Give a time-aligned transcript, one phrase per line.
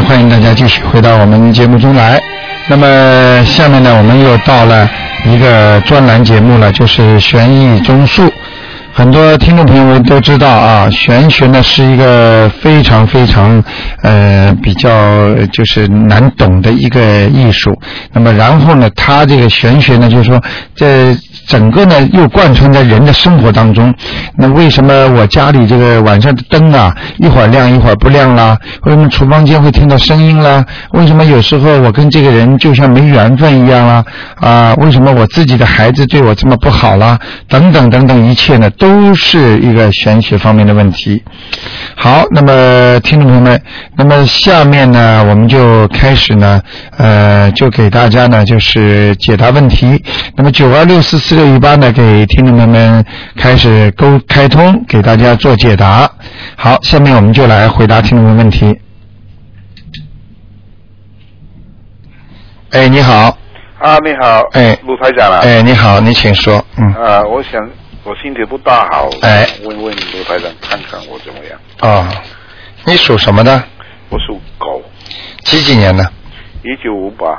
[0.00, 2.18] 欢迎大家继续回到我们节目中来。
[2.68, 4.88] 那么下面呢，我们又到了
[5.26, 8.32] 一个专栏节目了，就是悬疑综述。
[8.94, 13.62] 很多听众朋友们都知道啊，玄学呢是一个非常非常
[14.02, 17.74] 呃比较就是难懂的一个艺术。
[18.12, 20.40] 那么然后呢，它这个玄学呢，就是说
[20.74, 21.14] 这
[21.52, 23.94] 整个呢又贯穿在人的生活当中。
[24.38, 28.56] 那为什么我家里这个晚上的灯啊一会儿亮一会儿不亮啦？
[28.84, 30.64] 为什么厨房间会听到声音啦？
[30.92, 34.02] 为什么有时候我跟这个人就像没缘分一样啦？
[34.40, 37.18] 啊，为什么我自己的孩子对我这么不好啦？
[37.50, 41.22] 等等等等，一切呢都是一个玄学方面的问题。
[41.94, 43.60] 好，那么听众朋友们，
[43.94, 46.62] 那么下面呢，我们就开始呢，
[46.96, 50.02] 呃，就给大家呢就是解答问题。
[50.34, 53.04] 那么九二六四四六一八呢，给听众朋友们
[53.36, 56.08] 开始沟开通，给大家做解答。
[56.54, 58.78] 好，下面我们就来回答听众们问题。
[62.70, 63.36] 哎，你好，
[63.80, 67.68] 啊，你好，哎陆台长啊，哎，你好，你请说，嗯，啊，我想
[68.04, 71.58] 我身体不大好，哎问问陆台长看看我怎么样？
[71.80, 72.06] 哦，
[72.84, 73.60] 你属什么的？
[74.10, 74.80] 我属狗，
[75.42, 76.04] 几几年的？
[76.62, 77.36] 一九五八，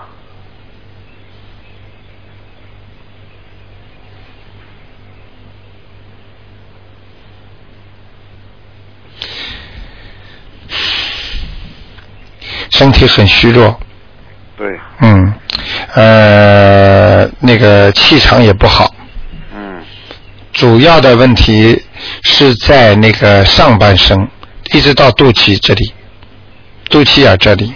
[12.73, 13.79] 身体很虚弱，
[14.57, 14.67] 对，
[14.99, 15.31] 嗯，
[15.93, 18.91] 呃，那个气场也不好，
[19.55, 19.79] 嗯，
[20.51, 21.79] 主要的问题
[22.23, 24.27] 是在那个上半身，
[24.73, 25.93] 一直到肚脐这里，
[26.89, 27.71] 肚脐眼这里，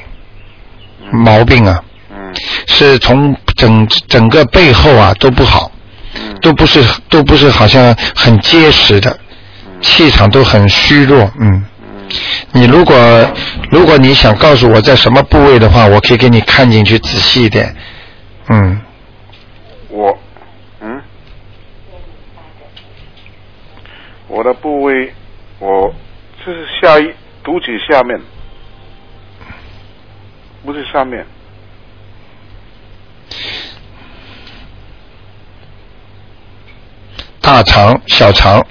[1.11, 2.33] 毛病啊，嗯，
[2.65, 5.71] 是从整整个背后啊都不好，
[6.15, 9.15] 嗯，都不是都不是好像很结实的，
[9.79, 11.63] 气场都很虚弱，嗯。
[12.07, 12.95] 嗯，你如果
[13.71, 17.75] 如果你想告诉我在什么部位的话，我可以给你看进去仔细一点。
[18.49, 18.81] 嗯，
[19.89, 20.17] 我，
[20.79, 21.01] 嗯，
[24.27, 25.13] 我的部位，
[25.59, 25.93] 我
[26.45, 27.13] 这是下一
[27.43, 28.19] 肚脐下面，
[30.65, 31.25] 不是上面，
[37.41, 38.65] 大肠、小肠、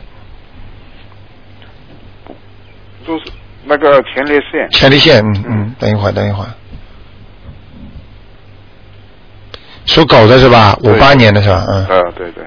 [3.07, 3.25] 就是
[3.65, 6.51] 那个前列腺，前列腺，嗯嗯，等一会儿，等一会儿。
[9.87, 10.77] 属狗的是吧？
[10.81, 11.65] 五对八年的是吧？
[11.69, 11.87] 嗯。
[11.87, 12.45] 啊，对对，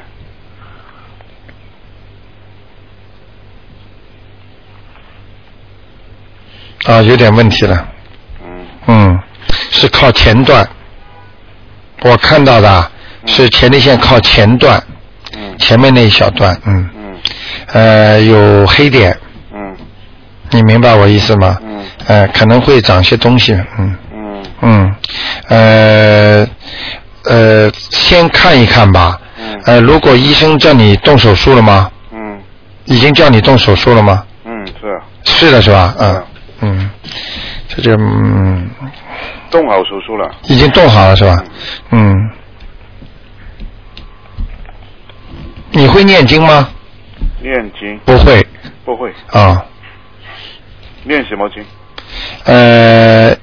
[6.86, 7.88] 啊，有点问题了。
[8.44, 9.20] 嗯嗯，
[9.72, 10.68] 是靠前段。
[12.02, 12.90] 我看到的啊
[13.26, 14.82] 是前列腺靠前段，
[15.38, 17.20] 嗯前面那一小段，嗯，嗯
[17.68, 19.29] 呃，有黑点，嗯
[20.52, 21.58] 你明白我意思吗？
[21.64, 24.96] 嗯呃，可能会长些东西，嗯嗯嗯，
[25.48, 26.48] 呃
[27.26, 29.20] 呃，先看一看吧。
[29.38, 31.92] 嗯呃，如果医生叫你动手术了吗？
[32.12, 32.40] 嗯
[32.86, 34.26] 已经叫你动手术了吗？
[34.46, 35.94] 嗯，是啊，是的，是吧？
[36.00, 36.16] 嗯
[36.62, 36.90] 嗯嗯，
[37.68, 38.70] 这就嗯，
[39.52, 40.30] 动好手术了。
[40.48, 41.44] 已经动好了是吧？
[41.92, 42.16] 嗯。
[45.72, 46.68] 你会念经吗？
[47.42, 48.46] 念经不会
[48.84, 49.64] 不会啊。
[51.04, 51.64] 念什么经？
[52.46, 53.36] 呃，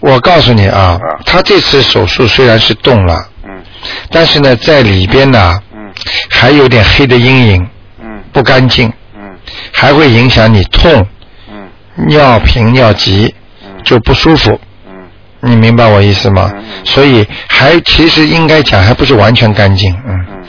[0.00, 3.62] 我告诉你啊啊，他这次手术虽然是动了，嗯。
[4.10, 5.92] 但是呢，在里边呢嗯。
[6.28, 7.68] 还有点黑的阴影，
[8.02, 8.22] 嗯。
[8.32, 9.36] 不干净，嗯。
[9.72, 11.06] 还会影响你痛、
[11.50, 12.06] 嗯。
[12.06, 13.34] 尿频、尿急，
[13.64, 13.82] 嗯。
[13.82, 14.60] 就不舒服。
[14.86, 14.92] 嗯。
[15.40, 16.50] 你明白我意思吗？
[16.54, 16.84] 嗯嗯。
[16.84, 20.26] 所以还其实应该讲还不是完全干净，嗯。
[20.28, 20.42] 嗯。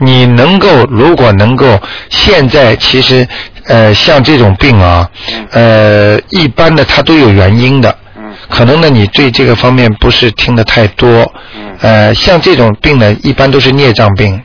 [0.00, 1.80] 你能够如果能够
[2.10, 3.26] 现在其实
[3.68, 5.08] 呃像这种病啊，
[5.52, 8.34] 呃一般的它都有原因的，嗯。
[8.48, 11.08] 可能呢你对这个方面不是听得太多，
[11.54, 11.76] 嗯。
[11.80, 14.42] 呃像这种病呢一般都是孽障病，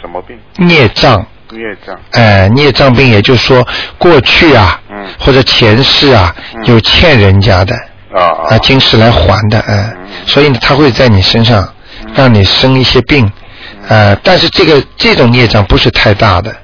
[0.00, 0.38] 什么病？
[0.56, 1.98] 孽障，孽障。
[2.12, 3.66] 呃孽障病也就是说
[3.98, 5.06] 过去啊，嗯。
[5.18, 6.64] 或者前世啊嗯。
[6.66, 7.74] 有欠人家的，
[8.14, 8.46] 啊啊。
[8.50, 10.06] 啊今世来还的，嗯、嗯。
[10.26, 11.66] 所以呢它会在你身上
[12.04, 12.10] 嗯。
[12.14, 13.30] 让你生一些病，
[13.88, 16.54] 呃但是这个这种孽障不是太大的。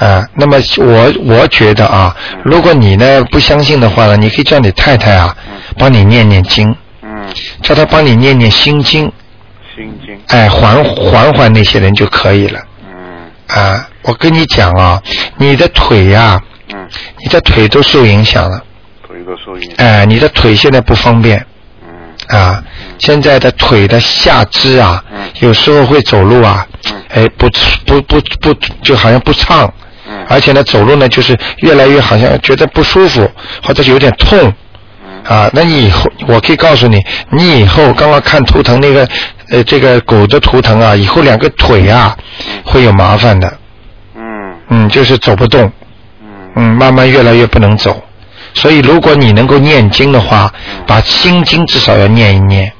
[0.00, 7.26] 嗯啊，那么我我觉得啊，嗯如果你呢不相信的话呢，你可以叫你太太啊嗯帮你念念经，嗯，
[7.62, 9.10] 叫他帮你念念心经，
[9.74, 10.18] 心经。
[10.28, 12.60] 哎，缓缓缓那些人就可以了。
[12.88, 15.02] 嗯啊，我跟你讲啊，
[15.36, 16.40] 你的腿呀、
[16.72, 16.88] 嗯，
[17.22, 18.62] 你的腿都受影响了，
[19.06, 19.74] 腿都受影响。
[19.78, 21.44] 哎，你的腿现在不方便
[21.82, 22.62] 嗯啊，
[22.98, 27.48] 现在的腿的下肢啊，嗯有时候会走路啊，嗯哎，不
[27.86, 29.72] 不不不，就好像不畅。
[30.28, 33.30] 嗯而且呢，走路呢就是越来越好像觉得不舒服，
[33.62, 34.52] 或者是有点痛，
[35.24, 37.00] 啊，那你以后我可以告诉你，
[37.30, 39.08] 你以后刚刚看图腾那个
[39.50, 42.16] 呃这个狗的图腾啊，以后两个腿啊
[42.64, 43.56] 会有麻烦的，
[44.16, 44.54] 嗯。
[44.68, 45.70] 嗯，就是走不动，
[46.20, 46.28] 嗯。
[46.56, 48.02] 嗯，慢慢越来越不能走。
[48.52, 50.52] 所以如果你能够念经的话，
[50.86, 52.72] 把心经至少要念一念，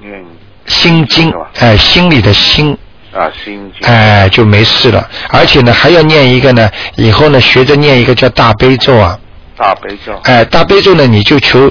[0.00, 0.24] 念
[0.66, 2.76] 心经哎，心里的心，
[3.14, 3.88] 啊心经。
[3.88, 5.08] 哎，就没事了。
[5.30, 9.18] 而且呢，还要念一个呢，以后呢，学着念一个叫大悲咒啊。
[9.56, 10.12] 大悲咒。
[10.24, 11.70] 哎，大悲咒呢，你就求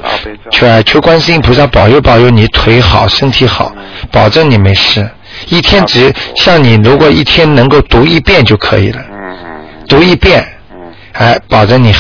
[0.52, 5.08] 求哎求观世音菩萨保佑保佑你腿好身体好，嗯保证你没事。
[5.48, 10.78] 一天只像你如果一天能够读一遍就可以了，嗯嗯读一遍，嗯
[11.14, 11.94] 哎，保证你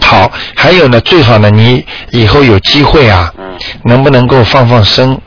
[0.00, 0.30] 好。
[0.54, 3.44] 还有呢，最好呢，你以后有机会啊，嗯，
[3.84, 5.20] 能不能够放放生？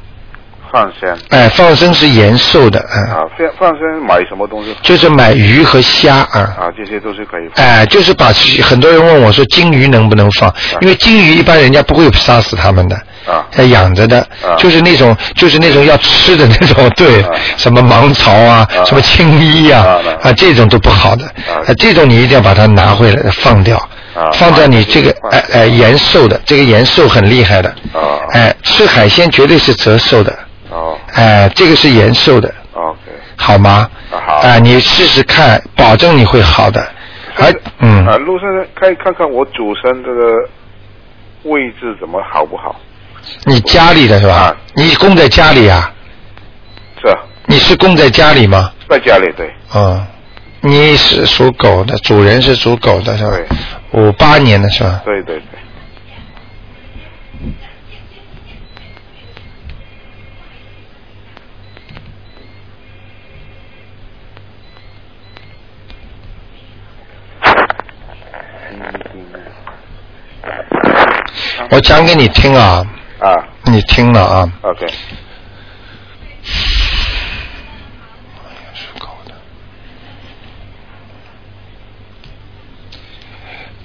[0.71, 1.18] 放生。
[1.30, 4.75] 哎，放生是延寿的，嗯，啊，放放生买什么东西？
[4.81, 6.39] 就是买鱼和虾啊。
[6.60, 7.66] 啊，这些都是可以放。
[7.66, 8.31] 哎，就是把
[8.63, 10.54] 很多人问我说金鱼能不能放？
[10.81, 12.95] 因为金鱼一般人家不会杀死它们的，
[13.25, 13.45] 啊。
[13.57, 14.56] 要养着的，啊。
[14.57, 17.30] 就是那种就是那种要吃的那种， 对，啊。
[17.57, 18.86] 什么芒草啊，啊。
[18.86, 20.30] 什么青衣啊，啊。
[20.30, 21.65] 啊这种都不好的，啊。
[21.68, 23.77] 啊这种你一定要把它拿回来放掉，
[24.15, 24.30] 啊。
[24.33, 28.19] 放在你这个哎哎延寿的，这个延寿很厉害的，啊。
[28.31, 30.38] 哎吃海鲜绝对是折寿的，
[30.69, 32.98] 哦哎这个是延寿的，，OK，
[33.36, 33.89] 好吗？
[34.12, 36.81] 啊好哎你试试看，保证你会好的，
[37.38, 38.06] 哎嗯。
[38.06, 40.33] 啊，陆先生，看看看我主身这个
[41.44, 42.75] 位置怎么好不好？
[43.45, 44.57] 你家里的是吧啊？
[44.75, 45.92] 你供在家里啊？
[47.01, 48.72] 是啊你是供在家里吗？
[48.89, 50.06] 在家里对，嗯，
[50.62, 53.31] 你是属狗的，主人是属狗的是吧？
[53.31, 53.48] 对
[54.01, 55.01] 五八年的是吧？
[55.06, 55.58] 对对对，
[71.71, 72.83] 我讲给你听啊，
[73.19, 73.33] 啊。
[73.66, 74.51] 你听了啊。
[74.62, 74.88] ，OK。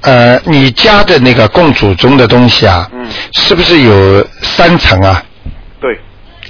[0.02, 3.06] 呃，你家的那个供祖宗的东西啊，嗯。
[3.32, 5.22] 是不是有三层啊？
[5.80, 5.98] 对，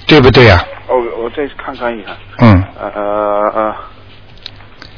[0.07, 0.65] 对不对啊？
[0.89, 3.75] 哦，我再看看一下，嗯，呃呃呃，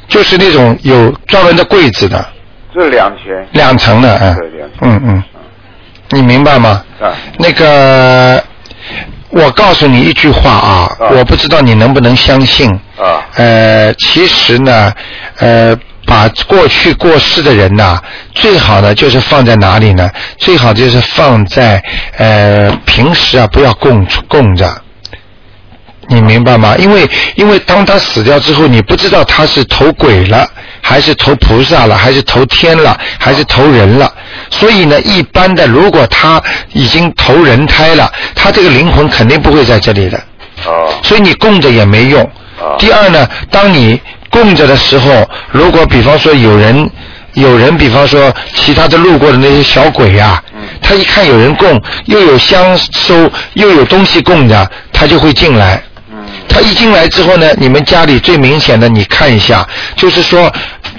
[0.09, 2.23] 就是那种有专门的柜子的，
[2.75, 3.47] 这两层。
[3.53, 5.23] 两层的，嗯对两层，嗯嗯，
[6.11, 6.83] 你明白吗？
[7.01, 8.43] 啊那个，
[9.31, 12.71] 我告诉你一句话啊，啊我不知道你能不能相信。
[12.99, 14.93] 啊呃，其实呢，
[15.39, 15.77] 呃，
[16.07, 18.01] 把过去过世的人呐，
[18.33, 20.11] 最好呢就是放在哪里呢？
[20.39, 21.83] 最好就是放在
[22.17, 24.83] 呃平时啊不要供供着。
[26.09, 26.75] 你明白吗？
[26.79, 30.49] 因为因为当他死掉之后，你不知道他是投鬼了，
[30.81, 34.13] 还是投菩萨了，还是投天了，还是投人了。
[34.51, 36.41] 所以呢，一般的，如果他
[36.73, 40.19] 已经投人胎了，他这个灵魂肯定不会在这里的。
[40.65, 42.23] 哦所以你供着也没用。
[42.59, 44.01] 啊第二呢，当你
[44.31, 46.89] 供着的时候，如果比方说有人，
[47.35, 55.83] 有人比方说其他的路过的那些小鬼呀、嗯他一看有人供，又有香收，又有东西供着，他就会进来。
[56.47, 60.51] 嗯他一进来之后呢，你们家里最明显的，你看一下，就是说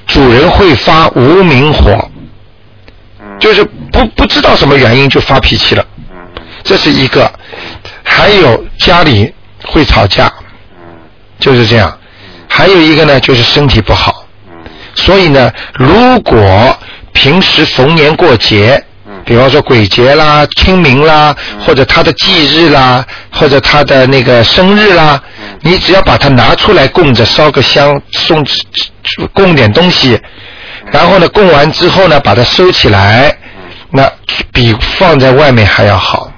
[0.06, 2.10] 主人会发无名火，
[3.20, 3.40] 嗯。
[3.40, 6.18] 就是不不知道什么原因就发脾气了，嗯。
[6.64, 7.32] 这是一个。
[8.04, 10.32] 还有家里会吵架，
[10.72, 10.96] 嗯。
[11.40, 11.98] 就是这样。
[12.48, 14.26] 还有一个呢，就是身体不好。
[14.48, 14.54] 嗯。
[14.96, 16.78] 所以呢，如果
[17.14, 19.14] 平时逢年过节，嗯。
[19.26, 21.36] 比方说鬼节啦、清明啦，
[21.66, 28.46] 或者他的忌日啦，或者他的那个生日啦，嗯你只要把它拿出来供着，烧个香，送
[29.34, 30.20] 供点东西，
[30.92, 33.36] 然后呢，供完之后呢，把它收起来，
[33.92, 34.10] 那
[34.54, 36.30] 比放在外面还要好。
[36.30, 36.34] 嗯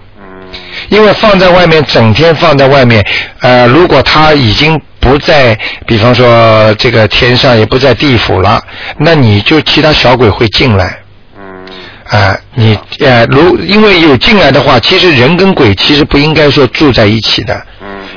[0.90, 3.06] 因为放在外面，整天放在外面，
[3.42, 8.60] 呃，如果他已经不在，比方说这个天上，也不在地府了，
[8.98, 10.98] 那你就其他小鬼会进来，
[11.38, 11.68] 嗯。
[12.06, 17.62] 啊、你呃，如因为有进来的话，其实人跟鬼其实不应该说住在一起的，嗯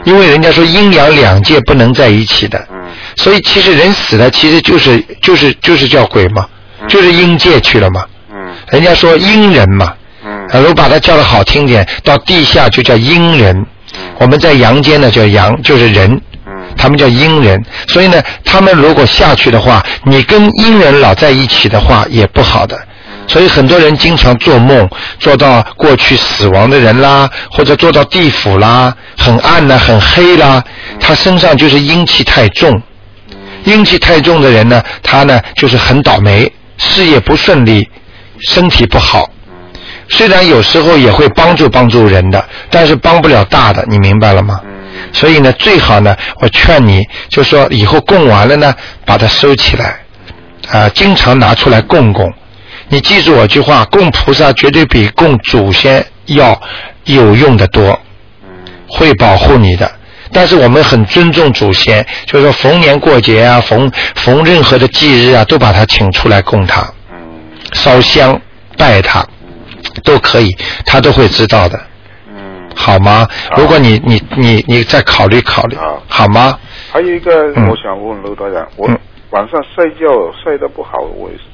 [0.04, 2.80] 因为人家说阴阳两界不能在一起的，嗯。
[3.16, 6.46] 所以其实人死了，其实就是就是就是叫鬼嘛，
[6.88, 8.36] 就是阴界去了嘛，嗯。
[8.70, 9.92] 人家说阴人嘛，
[10.54, 13.66] 如果把它叫的好听点，到地下就叫阴人，
[14.18, 16.10] 我们在阳间呢叫阳，就是人，
[16.46, 16.52] 嗯。
[16.76, 22.78] 他们叫阴人，所以呢，他们如果下去的话，你跟阴人老在一起的话也不好的。
[23.26, 24.88] 所以很多人经常做梦，
[25.18, 30.62] 做到过去死亡的人啦，或者做到地府啦，很暗呐、很黑啦，
[31.00, 32.82] 他身上就是阴气太重。
[33.64, 37.88] 阴气太重的人呢，他呢就是很倒霉，事业不顺利，
[38.40, 39.30] 身体不好。
[40.08, 44.60] 虽然有时候也会帮助帮助人的，但是帮不了大的，你明白了吗？
[45.12, 48.74] 所以呢，最好呢，我劝你，就说以后供完了呢，
[49.06, 50.00] 把它收起来，
[50.70, 52.30] 啊、经常拿出来供供。
[52.92, 56.60] 你记住我句话，供菩萨绝对比供祖先要
[57.04, 57.98] 有用的多，
[58.42, 58.50] 嗯
[58.86, 59.90] 会保护你的。
[60.30, 67.16] 但是我们很尊重祖先，就是说逢年过节啊，逢逢任何的忌日啊，都把他请出来供他，嗯
[67.72, 68.38] 烧香
[68.76, 69.26] 拜他，
[70.04, 71.80] 都可以，他都会知道的。
[72.28, 73.26] 嗯，好吗？
[73.56, 76.58] 如果你你你你再考虑考虑好，吗？
[76.92, 78.98] 还有一个嗯我想问卢导长，我嗯
[79.30, 80.06] 晚上睡觉
[80.44, 81.44] 睡得不好，我也是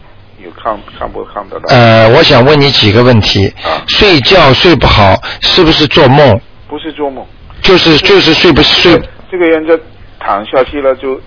[0.45, 1.75] 有看看不看得到？
[1.75, 3.47] 呃，我想问你几个问题。
[3.65, 6.41] 啊睡觉睡不好，是不是做梦？
[6.69, 7.25] 不是做梦，
[7.63, 8.93] 就是就是睡不睡？
[9.31, 9.79] 这个人就
[10.21, 11.21] 躺下去了，就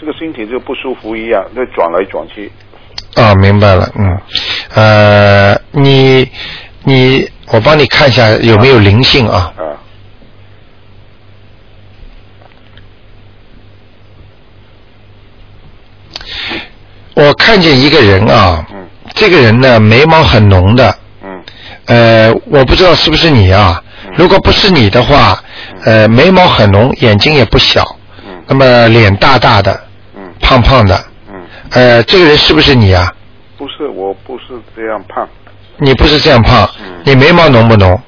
[0.00, 2.50] 这个身体就不舒服一样，就转来转去。
[3.14, 4.18] 啊，明白了，嗯，
[4.74, 6.28] 呃，你
[6.82, 9.52] 你，我帮你看一下有没有灵性啊？
[9.56, 9.62] 啊，
[17.14, 18.86] 我看见一个人啊，嗯。
[19.14, 21.42] 这个人呢眉毛很浓的，嗯。
[21.86, 24.12] 呃，我不知道是不是你啊嗯？
[24.16, 25.38] 如果不是你的话，
[25.84, 27.84] 呃，眉毛很浓，眼睛也不小，
[28.26, 28.42] 嗯。
[28.48, 29.78] 那么脸大大的，
[30.16, 30.22] 嗯。
[30.40, 30.98] 胖胖的，
[31.32, 31.40] 嗯，
[31.70, 33.12] 呃，这个人是不是你啊？
[33.56, 34.44] 不是，我不是
[34.74, 35.28] 这样胖，
[35.78, 37.00] 你不是这样胖，嗯。
[37.04, 38.00] 你眉毛浓不浓？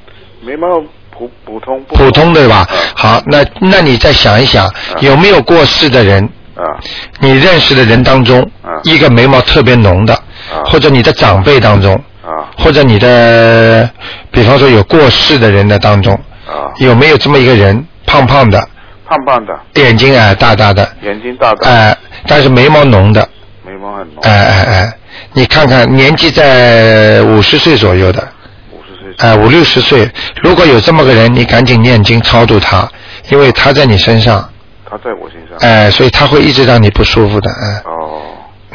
[0.43, 0.67] 眉毛
[1.11, 2.33] 普普通普通。
[2.33, 2.67] 对吧？
[2.73, 2.79] 嗯？
[2.95, 4.69] 好，那那你再想一想，
[5.01, 6.29] 有没有过世的人？
[6.57, 6.81] 啊。
[7.21, 10.65] 你认识的人当中啊，一个眉毛特别浓的，啊。
[10.67, 12.51] 或者你的长辈当中，啊。
[12.59, 13.89] 或者你的，
[14.31, 16.15] 比方说有过世的人的当中，
[16.47, 18.59] 啊，有没有这么一个人，胖胖的，
[19.07, 21.97] 胖胖的，眼睛哎大大的，眼睛大大，哎，
[22.27, 23.29] 但是眉毛浓的，
[23.65, 24.93] 眉毛很浓，哎哎哎，
[25.33, 28.27] 你看看年纪在五十岁左右的，
[28.73, 30.11] 五十岁，哎五六十岁，
[30.43, 32.89] 如果有这么个人，你赶紧念经超度他，
[33.31, 34.49] 因为他在你身上，
[34.88, 35.59] 他在我身上。
[35.61, 38.23] 哎，所以他会一直让你不舒服的，哎，哦，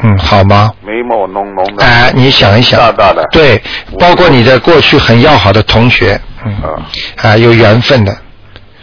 [0.02, 0.72] 嗯，好吗？
[0.82, 1.84] 眉毛浓浓的。
[1.84, 3.26] 哎，你想一想，大大的。
[3.32, 3.60] 对，
[3.98, 6.82] 包括你的过去很要好的同学，嗯，啊，
[7.22, 8.16] 啊，有缘分的，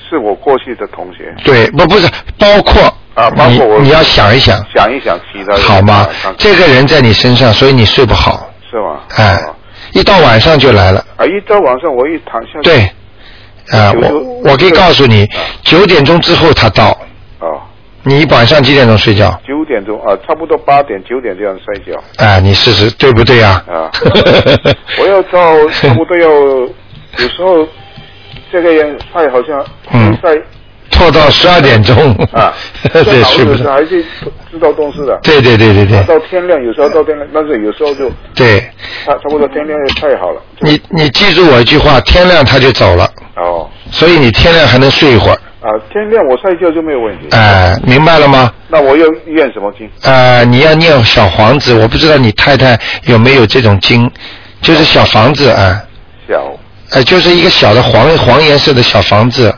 [0.09, 1.33] 是我过去的同学。
[1.43, 2.81] 对，不不是，包括
[3.13, 5.62] 啊包括我你你要想一想，想一想其他人。
[5.62, 6.07] 好吗？
[6.38, 9.00] 这个人在你身上，所以你睡不好，是吗？
[9.17, 9.55] 哎哦，
[9.93, 12.59] 一到晚上就来了，啊，一到晚上我一躺下。
[12.63, 12.81] 对，
[13.71, 14.19] 啊，我
[14.51, 16.98] 我可以告诉你啊，九点钟之后他到，哦，
[18.03, 19.29] 你晚上几点钟睡觉？
[19.46, 22.00] 九点钟啊，差不多八点九点这样睡觉。
[22.18, 23.63] 啊，你试试对不对呀？
[23.68, 23.91] 啊
[25.01, 27.68] 我要到差不多要，有时候
[28.51, 30.38] 这个人太好像嗯在
[30.91, 31.96] 拖到十二点钟
[32.34, 32.53] 啊，
[32.91, 34.01] 对，最好睡不是还是
[34.50, 35.20] 知道东西的。
[35.22, 38.60] 对对对对对到天亮，有时候到天亮，但是有时候就对，
[39.06, 40.41] 差差不多天亮就太好了。
[40.62, 45.38] 你你记住我一句话，天亮他就走了，哦所以你天亮还能睡一会儿。
[45.61, 47.27] 啊，天亮我睡觉就没有问题。
[47.31, 48.51] 哎、明白了吗？
[48.69, 49.89] 那我要念什么经？
[50.03, 54.09] 呃，你要念小房子，我不知道你太太有没有这种经，
[54.61, 55.83] 就是小房子啊，
[56.29, 56.41] 小
[56.91, 59.53] 呃，就是一个小的黄黄颜色的小房子。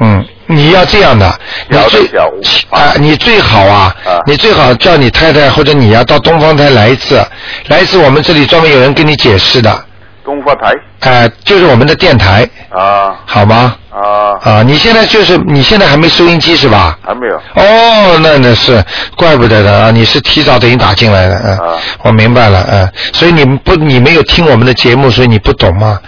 [0.00, 2.30] 嗯，你要这样的，你最小
[2.70, 7.22] 啊、你最好啊，啊你最好叫你太太或者你要到东方台来一次，
[7.68, 9.84] 来一次我们这里专门有人跟你解释的，
[10.24, 10.72] 东方台？
[11.00, 13.14] 呃，就是我们的电台，啊。
[13.26, 13.74] 好吗？
[13.90, 16.96] 啊，啊，你现在就是你现在还没收音机是吧？
[17.04, 17.36] 还没有。
[17.54, 18.82] 哦，那那是，
[19.16, 19.90] 怪不得的啊！
[19.90, 21.76] 你是提早等于打进来的，嗯，啊。
[22.02, 25.98] 我明白了，嗯，所以你不，你没有听我们的节目，所以你不懂嘛，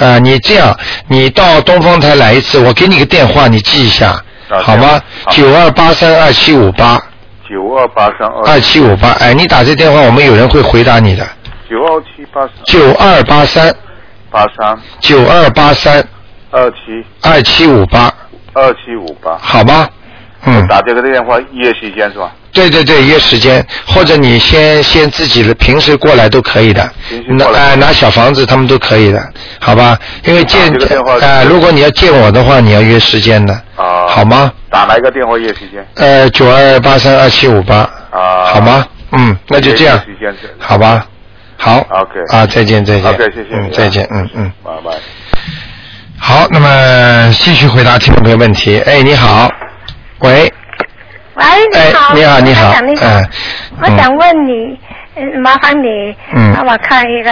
[0.00, 0.12] 嗯。
[0.12, 0.74] 啊，你这样，
[1.08, 4.10] 你到东方台来一次，我给你个电话，你记一下，
[4.48, 5.00] 啊好吗？
[5.24, 5.32] 好。
[5.32, 7.00] 九二八三二七五八。
[7.48, 11.24] 九二八三二二七五八，哎，你打这电话，我们有人会回答你的，
[11.68, 12.50] 九二七八三。
[12.64, 13.74] 九二八三。
[14.30, 14.78] 八三。
[15.00, 16.06] 九二八三。
[16.50, 17.04] 二七。
[17.22, 18.12] 二七五八，
[18.52, 19.36] 二七五八。
[19.38, 19.88] 好吧？
[20.44, 22.30] 嗯，打这个电话约时间是吧？
[22.52, 26.88] 对对对，约时间，或者你先先自己的平时过来都可以的。
[27.08, 27.60] 平时，拿过来。
[27.70, 29.20] 哎拿小房子他们都可以的，
[29.60, 29.98] 好吧？
[30.24, 30.72] 因为见
[31.20, 34.52] 哎，如果你要见我的话，你要约时间的，啊，好吗？
[34.70, 35.84] 打哪一个电话约时间？
[35.96, 37.78] 呃，九二八三二七五八，
[38.10, 38.86] 啊，好吗？
[39.12, 40.00] 嗯，那就这样。
[40.58, 41.04] 好吧？
[41.58, 41.78] 好。
[41.78, 43.10] OK 啊，再见再见。
[43.10, 44.52] OK，谢谢你啊，嗯，再见，嗯嗯。
[44.62, 44.96] 拜拜。
[46.18, 48.80] 好，那么继续回答听众朋友问题。
[48.80, 49.50] 哎，你好，
[50.20, 50.52] 喂，
[51.34, 52.80] 喂，哎你好，你好你好。
[52.80, 53.06] 你好。
[53.06, 53.28] 嗯。
[53.82, 54.78] 我想问你，
[55.16, 56.52] 嗯麻烦你嗯。
[56.54, 57.30] 帮我看一个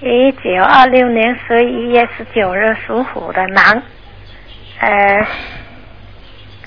[0.00, 3.82] 一九二六年十一月十九日属虎的男，
[4.80, 4.90] 呃，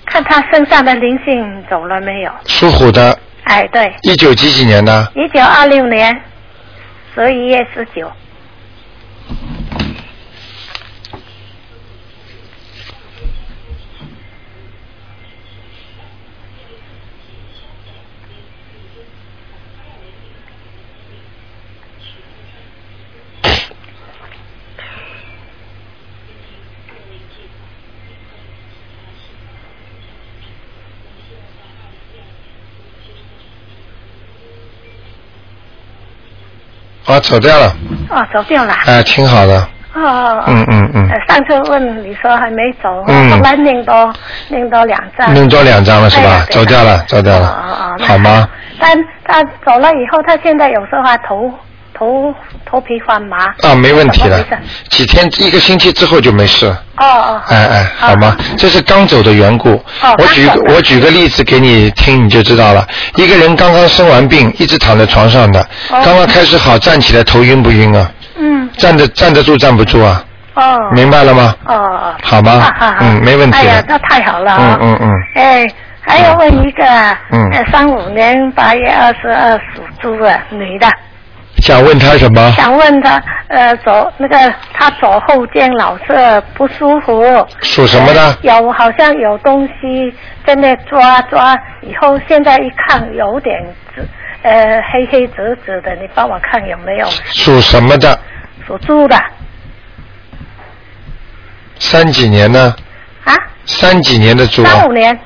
[0.06, 2.32] 看他身上的灵性走了没有？
[2.46, 5.12] 属虎的，哎，对，一九几几年的？
[5.16, 6.16] 一九二六年
[7.18, 8.12] 十一月十九。
[37.08, 37.74] 啊，走掉了，
[38.10, 38.74] 哦，走掉了。
[38.86, 39.58] 哎，挺好的，
[39.94, 40.44] 哦。
[40.48, 44.14] 嗯嗯嗯呃，上次问你说还没走，嗯后来念多
[44.50, 45.34] 念多两张。
[45.34, 48.50] 弄多两张了是吧走掉了，走掉哦了哦哦，那好吗？
[48.80, 51.52] 但他走了以后，他现在有时候还头
[51.98, 52.34] 头
[52.66, 53.38] 头皮发麻。
[53.63, 54.44] 啊，没问题了
[54.89, 56.84] 几天一个星期之后就没事了。
[56.98, 57.42] 哦哦。
[57.48, 58.36] 哎哎，好吗？
[58.58, 59.72] 这是刚走的缘故。
[60.01, 62.86] 哦我举我举个例子给你听，你就知道了。
[63.16, 68.12] 一个人刚刚生完病，一直躺在床上的，哦刚刚开始好，站起来头晕不晕啊？
[68.38, 68.70] 嗯。
[68.77, 70.24] 站得站得住站不住啊？
[70.56, 70.77] 哦。
[70.94, 71.56] 明白了吗？
[71.66, 72.16] 哦哦。
[72.24, 74.77] 好吗嗯没问题的哎呀，那太好了啊。
[74.82, 75.12] 嗯嗯嗯。
[75.36, 75.68] 哎，
[76.01, 76.84] 还要问一个，
[77.32, 80.88] 嗯呃，三五年八月二十二属猪的女的，
[81.62, 82.52] 想问他什么？
[82.52, 87.24] 想问他，呃，左那个他左后肩老是不舒服。
[87.62, 90.14] 属什么的呃有好像有东西
[90.46, 93.56] 在那抓抓，以后现在一看有点
[93.96, 94.08] 紫，
[94.44, 97.08] 呃，黑黑紫紫的，你帮我看有没有？
[97.26, 98.18] 属什么的？
[98.66, 99.18] 属猪的
[101.80, 102.76] 三几年呢？
[103.24, 103.34] 啊？
[103.66, 104.94] 三几年的猪啊三五？
[104.94, 105.18] 年。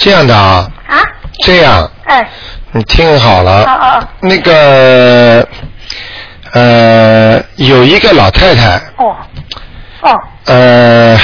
[0.00, 0.96] 这样的啊，啊？
[1.44, 2.26] 这样，哎，
[2.72, 3.64] 你听好了。
[3.64, 5.46] 哦哦那个
[6.52, 9.14] 呃，有一个老太太，哦，
[10.00, 11.18] 哦，呃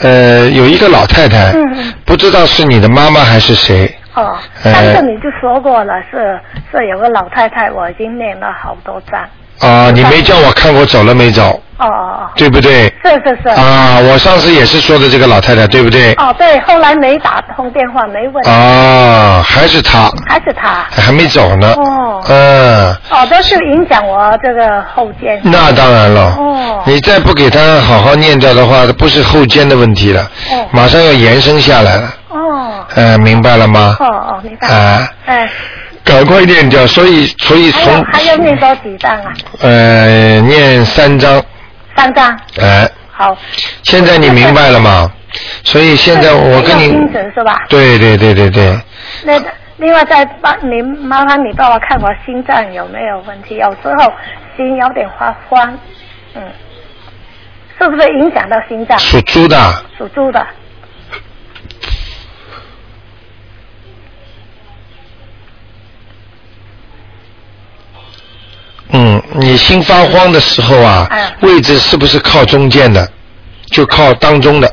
[0.00, 1.94] 呃，有一个老太太，嗯嗯。
[2.06, 3.94] 不知道是你的妈妈还是谁。
[4.14, 6.40] 哦，呃上次你就说过了，是
[6.72, 9.20] 是有个老太太，我已经念了好多张。
[9.60, 12.88] 啊，你没叫我看我走了没走，哦哦哦对不对？
[12.88, 13.48] 哦，是是是。
[13.50, 16.12] 啊，我上次也是说的这个老太太，对不对？
[16.14, 20.84] 哦，对，后来没打通电话，没问，啊，还是她，还是她。
[20.90, 21.72] 还没走呢。
[21.76, 25.40] 哦嗯，哦，都是影响我这个后肩。
[25.44, 26.34] 那当然了。
[26.38, 26.50] 哦
[26.86, 32.12] 你再不给他好好念掉的话，不是后肩的问题了，哦马上要延伸下来了。
[32.28, 33.96] 哦嗯，明白了吗？
[34.00, 34.68] 哦哦，明白。
[34.68, 35.48] 啊哎，
[36.04, 39.32] 赶快念掉，所以所以从还要念多几张啊？
[39.60, 41.42] 呃念三张，
[41.96, 42.38] 三张。
[42.60, 43.36] 哎、好。
[43.82, 45.10] 现在你明白了吗？
[45.64, 47.64] 所以现在我跟你要精神是吧？
[47.68, 48.78] 对对对对对，
[49.24, 49.42] 那
[49.78, 54.12] 另外再帮你麻烦你帮我看我心脏有没有问题，有时候
[54.56, 55.76] 心有点发慌，
[56.34, 56.42] 嗯，
[57.76, 58.96] 是不是影响到心脏？
[58.98, 59.56] 属猪的，
[59.98, 60.46] 属猪的，
[68.96, 73.06] 嗯，你心发慌的时候啊，嗯位置是不是靠中间的？
[73.72, 74.72] 就靠当中的，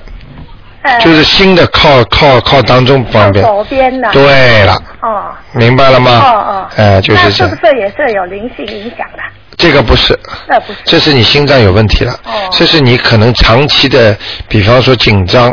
[0.84, 3.43] 呃，就是心的靠靠靠当中方便。
[3.43, 4.12] 左边的。。
[4.12, 5.31] 对了，哦。
[5.53, 6.12] 明白了吗？
[6.23, 6.69] 哦哦。
[6.75, 7.49] 哎、就是这样。
[7.49, 9.23] 是不是也是有灵性影响的？
[9.57, 10.79] 这个不是，那不是。
[10.86, 12.13] 这是你心脏有问题了。
[12.25, 14.15] 哦这是你可能长期的，
[14.47, 15.49] 比方说紧张。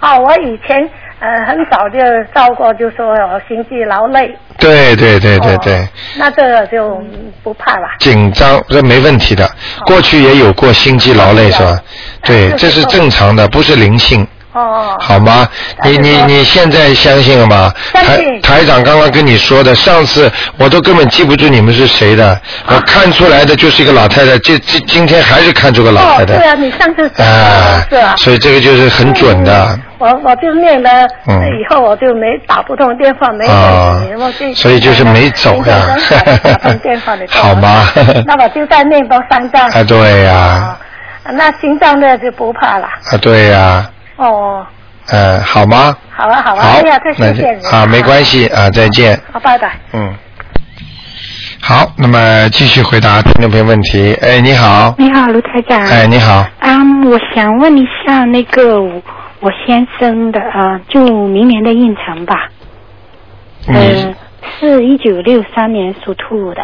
[0.00, 0.76] 哦，我以前
[1.20, 1.98] 呃很早就
[2.34, 4.36] 照过，就说有心肌劳累。
[4.58, 5.76] 对对对对对。
[5.76, 7.88] 哦那这个就嗯不怕了。
[7.98, 9.48] 紧张这没问题的，
[9.86, 11.78] 过去也有过心肌劳累是吧？
[12.24, 14.96] 对，这是正常的，不是灵性，哦。
[15.00, 15.48] 好吗？
[15.84, 17.72] 你你你现在相信了吗？
[17.92, 28.14] 台相信台长刚刚跟你说的，上次我都根本记不住你们是谁的，我看出来的就是一个老太太，这这今天还是看出个老哦，太太，对啊，你上次啊的是啊。
[28.16, 29.78] 所以这个就是很准的。
[29.98, 30.90] 我我就念了，
[31.28, 35.94] 嗯以后我就没打不通电话，没啊问题，我就所以就是没走呀
[37.28, 37.86] 好吗
[38.26, 39.68] 那我就再念多三张。
[39.68, 40.86] 啊，对呀、哦
[41.32, 42.86] 那心脏的就不怕了。
[43.12, 43.86] 啊，对呀、
[44.20, 44.66] 哦，
[45.12, 45.96] 嗯、好吗？
[46.10, 49.18] 好啊，好啊，好哎呀，太，那就谢谢你啊，没关系啊，再见。
[49.32, 49.72] 好，拜拜。
[49.94, 50.14] 嗯，
[51.62, 54.12] 好，那么继续回答听众朋友问题。
[54.20, 55.80] 哎，你好，你好，卢台长。
[55.82, 59.02] 哎，你好，啊、我想问一下那个我
[59.40, 62.48] 我先生的啊、呃就明年的运程吧。
[63.68, 64.14] 嗯呃，
[64.60, 66.62] 是一九六三年属兔的。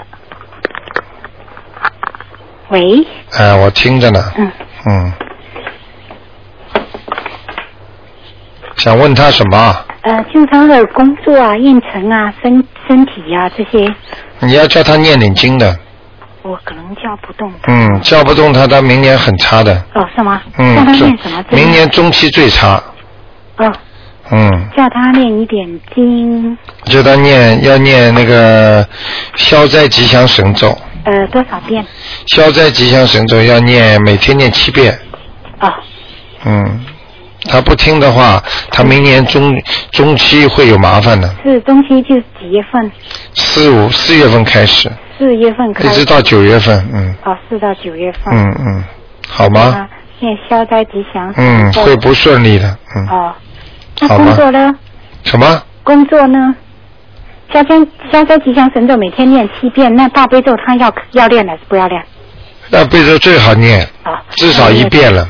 [2.68, 3.06] 喂，
[3.38, 4.52] 哎，我听着呢，嗯，
[4.86, 5.12] 嗯，
[8.76, 9.84] 想问他什么？
[10.02, 13.92] 呃，经常的工作啊、运程啊、身身体啊这些，
[14.40, 15.76] 你要叫他念点经的，
[16.42, 17.72] 我可能叫不动他。
[17.72, 20.40] 嗯，叫不动他，他明年很差的，哦，是吗？
[20.58, 21.58] 嗯叫他，念什么经？
[21.58, 22.80] 明年中期最差，
[23.56, 23.72] 哦，
[24.30, 28.86] 嗯，叫他念一点经，叫他念要念那个
[29.34, 31.84] 消灾吉祥神咒，呃，多少遍？
[32.26, 34.96] 消灾吉祥神咒要念每天念七遍，
[35.60, 35.72] 哦，
[36.44, 36.85] 嗯，
[37.48, 39.54] 他不听的话，他明年中
[39.90, 42.90] 中期会有麻烦的，是中期就几月份？
[43.34, 45.88] 四五四月份开始，四月份开始。
[45.88, 48.34] 一直到九月份，嗯哦，四到九月份。
[48.34, 48.84] 嗯嗯，
[49.28, 49.60] 好吗？
[49.60, 49.88] 啊，
[50.20, 53.34] 念消灾吉祥嗯，会不顺利的，嗯，哦，
[54.00, 54.74] 那工作呢？
[55.24, 55.62] 什么？
[55.82, 56.54] 工作呢？
[57.52, 57.76] 消灾
[58.12, 62.02] 消灾吉祥神咒每天念七遍，那大悲咒他要要练还是不要练？
[62.70, 65.26] 大悲咒最好念，啊，至少一遍了，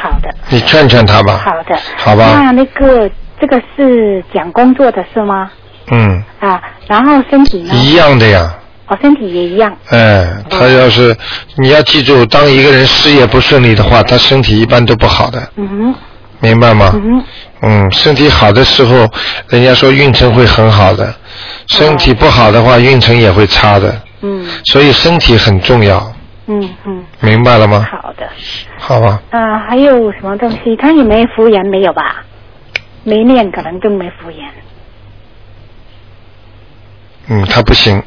[0.00, 1.40] 好的，你劝劝他吧。
[1.44, 5.50] 好的，好吧那那个这个是讲工作的是吗？
[5.90, 7.74] 嗯，啊，然后身体呢？
[7.74, 8.54] 一样的呀。
[8.88, 9.76] 哦，身体也一样。
[9.90, 11.14] 哎，他要是
[11.56, 15.94] 你要记住，当一个人事业不顺利的话，他身体一般都不好的，嗯哼，
[16.40, 16.90] 明白吗？
[16.94, 17.24] 嗯哼，
[17.62, 19.06] 嗯，身体好的时候，
[19.48, 21.04] 人家说运程会很好的；
[21.68, 23.94] 身体不好的话，运程也会差的。
[24.20, 26.12] 嗯所以身体很重要，
[26.48, 27.86] 嗯嗯，明白了吗？
[27.90, 28.28] 好的。
[28.78, 30.74] 好吧，啊，还有什么东西？
[30.76, 32.24] 他也没敷衍没有吧？
[33.04, 34.42] 没念可能更没敷衍。
[37.28, 38.02] 嗯，他不行，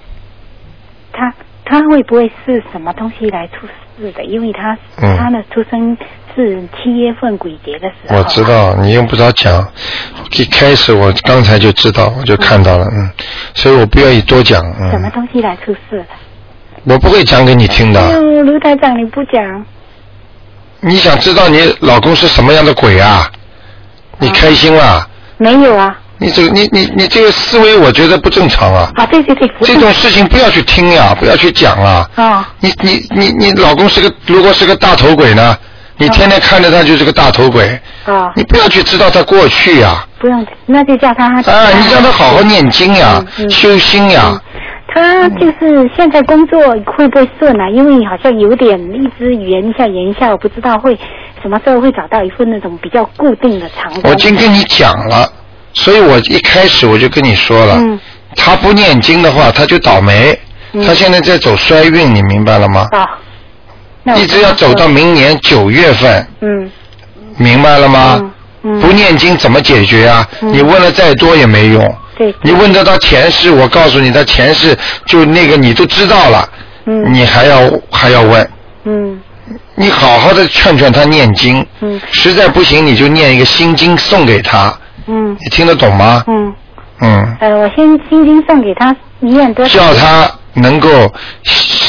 [1.13, 4.23] 他他会不会是什么东西来出事的？
[4.25, 5.95] 因为他、嗯他的出生
[6.35, 8.17] 是七月份鬼节的时候。
[8.17, 8.43] 我知。
[8.43, 9.67] 道，你用不着讲。
[10.39, 13.09] 一开始我刚才就知道，我就看到了，嗯，
[13.53, 16.05] 所以我不愿意多讲，什么嗯，东西来出事的？
[16.83, 18.01] 我不会讲给你听的。
[18.01, 19.65] 哎呦，卢台长你不讲，
[20.79, 23.29] 你想知道你老公是什么样的鬼啊？
[24.19, 25.07] 你开心啦？
[25.37, 25.95] 没有啊？
[26.17, 28.91] 你这个你你你这个思维，我觉得不正常啊！
[28.95, 32.07] 啊，对对对，这种事情不要去听呀，不要去讲啊！
[32.15, 35.57] 啊你你你你老公是个，如果是个大头鬼呢？
[35.97, 40.03] 你天天看着他就是个大头鬼，啊，你不要去知道他过去呀！
[40.19, 41.25] 不用，那就叫他。
[41.41, 44.39] 啊，你叫他好好念经呀嗯，嗯修心呀。
[44.93, 47.69] 他就是现在工作会不会顺啊？
[47.69, 50.97] 因为好像有点一直延一下延一下，我不知道会
[51.41, 54.01] 什么时候会找到一份那种比较固定的长工。
[54.05, 55.27] 我已经跟你讲了，
[55.73, 57.99] 所以我一开始我就跟你说了，嗯
[58.35, 60.37] 他不念经的话，他就倒霉。
[60.73, 62.87] 嗯他现在在走衰运，你明白了吗？
[62.91, 63.05] 啊，
[64.03, 66.71] 那一直要走到明年九月份，嗯
[67.37, 68.17] 明白了吗？
[68.19, 68.31] 嗯
[68.63, 70.25] 嗯不念经怎么解决啊？
[70.41, 71.95] 嗯你问了再多也没用。
[72.21, 72.35] 对。
[72.43, 76.47] 你问得到前世，我告诉你，他前世就那个你都知道了，
[76.85, 77.13] 嗯。
[77.13, 78.49] 你还要还要问？
[78.83, 79.19] 嗯。
[79.75, 81.99] 你好好的劝劝他念经，嗯。
[82.11, 84.71] 实在不行你就念一个心经送给他，
[85.07, 85.35] 嗯。
[85.39, 86.23] 你听得懂吗？
[86.27, 86.53] 嗯。
[87.03, 89.79] 嗯，呃，我先心经送给他念多少？
[89.79, 91.11] 叫他能够，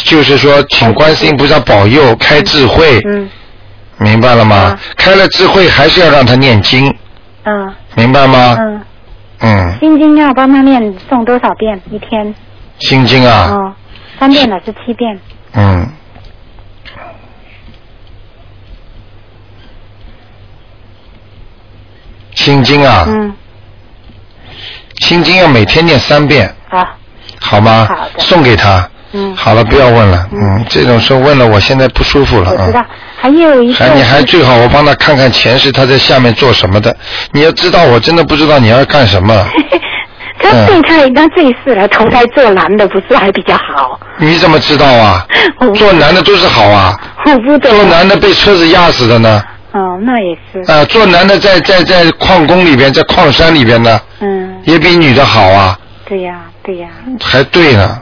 [0.05, 3.29] 就是说，请观世音菩萨保佑开智慧，嗯。
[3.99, 4.57] 明白了吗？
[4.57, 4.81] 啊？
[4.97, 6.93] 开了智慧还是要让他念经，
[7.45, 7.75] 嗯。
[7.95, 8.57] 明白吗？
[8.59, 8.82] 嗯，
[9.43, 12.35] 嗯，心经要帮他念诵多少遍一天？
[12.79, 13.75] 心经啊，哦，
[14.19, 15.19] 三遍了是七遍？
[15.55, 15.89] 嗯。
[22.35, 23.35] 心经啊，嗯
[25.01, 26.97] 心经要每天念三遍，啊
[27.41, 27.87] 好吗？
[27.89, 28.89] 好的送给他。
[29.13, 30.27] 嗯，好了，不要问了。
[30.33, 32.57] 嗯，这种事问了，我现在不舒服了啊。
[32.59, 32.85] 我知道。
[33.21, 36.97] 还有一个还你还最好我帮他看看前世他在下面做什么的。
[37.31, 39.33] 你要知道，我真的不知道你要干什么。
[40.41, 44.01] 他对他他这一次来投胎做男的，不是还比较好？
[44.19, 45.25] 你怎么知道啊？
[45.77, 47.71] 做男的都是好啊，我不懂。
[47.71, 49.41] 做男的被车子压死的呢。
[49.73, 50.73] 哦，那也是。
[50.73, 56.89] 啊，做男的在在在矿工里边，在矿山里边呢，嗯，也比女的好啊，对呀，对呀，
[57.23, 57.99] 还对呢，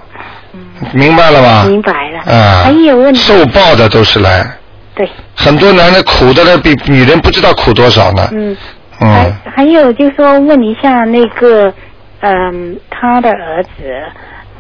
[0.93, 1.65] 明白了吧？
[1.69, 2.21] 明白了。
[2.33, 3.21] 啊，还有问题。
[3.21, 4.47] 受报的都是来，
[4.95, 8.29] 对，很多男的苦的呢，比女人不知道苦多少呢。
[8.33, 8.57] 嗯。
[9.03, 11.73] 嗯还，还有就是说，问一下那个，
[12.21, 13.71] 嗯，他的儿子，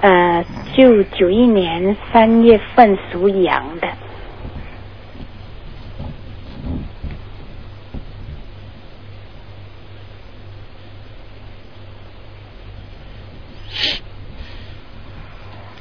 [0.00, 0.42] 呃，
[0.74, 3.88] 就九一年三月份属羊的，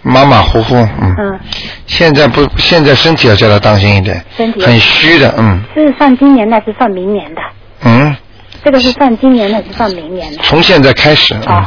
[0.01, 1.15] 马马虎虎，嗯。
[1.17, 1.39] 嗯，
[1.87, 7.41] 现在不，现在身体要叫他当心一点，身体很虚的，嗯是算今年的还是算明年的？
[7.83, 8.15] 嗯，
[8.63, 10.37] 这个是算今年的还是算明年的？
[10.43, 11.65] 从现在开始，啊哦，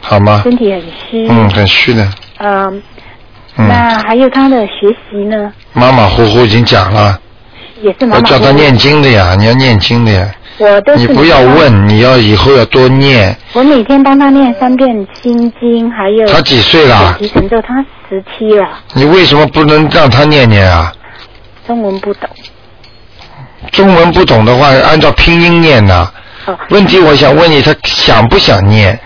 [0.00, 0.40] 好吗？
[0.44, 1.26] 身体很虚。
[1.28, 2.06] 嗯，很虚的，
[2.38, 2.82] 嗯，
[3.56, 7.18] 嗯，那还有他的学习呢，马马虎虎已经讲了，
[7.82, 8.34] 也是马马虎虎。
[8.34, 10.28] 我叫他念经的呀，你要念经的呀，
[10.60, 13.34] 我都是你不要问，你要以后要多念。
[13.54, 17.16] 我每天帮他念三遍心经，还有他几岁了
[17.66, 20.92] 他十七了，你为什么不能让他念念啊？
[21.66, 22.28] 中文不懂。
[23.72, 26.10] 中文不懂的话，按照拼音念呐。
[26.46, 28.98] 哦，问题我想问你，他想不想念？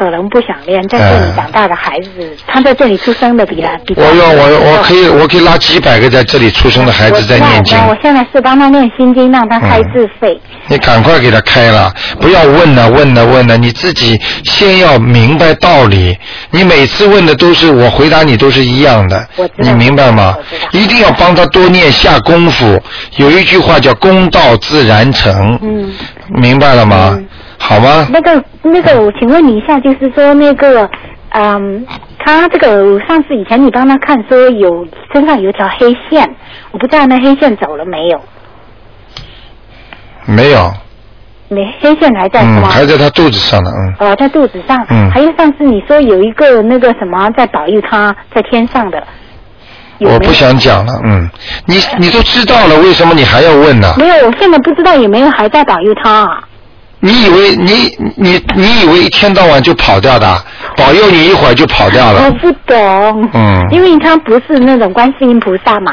[0.00, 10.40] 他可能不想练，在这里长大的孩子，他在这里出生的比他比他我要我我可以我可以拉几百个在这里出生的孩子在念经我我现在是帮他念心经，让他开自费。
[10.68, 16.16] 你赶快给他开了，不要问了问了问了，你自己先要明白道理。
[16.50, 20.34] 你每次问的都是我回答你都是一样的你明白吗？
[20.72, 22.80] 一定要帮他多念下功夫。
[23.16, 25.92] 有一句话叫“功到自然成”，嗯，
[26.40, 27.26] 明白了吗嗯？
[27.70, 28.08] 好吗？
[28.10, 30.90] 那个那个，我请问你一下，就是说那个，
[31.28, 31.86] 嗯，
[32.18, 36.28] 他这个上次以前你帮他看说有身上有一条黑线，
[36.72, 38.20] 我不知道那黑线走了没有？
[40.26, 40.72] 没有，
[41.48, 42.68] 没黑线还在是嗯，吗？
[42.68, 43.94] 还在他肚子上呢，嗯。
[44.00, 44.84] 哦，在肚子上。
[44.90, 49.00] 嗯还有上次你说有一个那个什么在保佑他在天上的，
[50.00, 51.30] 我不想讲了，嗯，
[51.66, 53.94] 你你都知道了，为什么你还要问呢？
[53.96, 56.42] 没有，我现在不知道有没有还在保佑他啊？
[57.00, 60.44] 你以为你你你以为一天到晚就跑掉的，
[60.76, 62.30] 保佑你一会儿就跑掉了我？
[62.32, 63.30] 不懂。
[63.32, 65.92] 嗯因为他不是那种观世音菩萨嘛，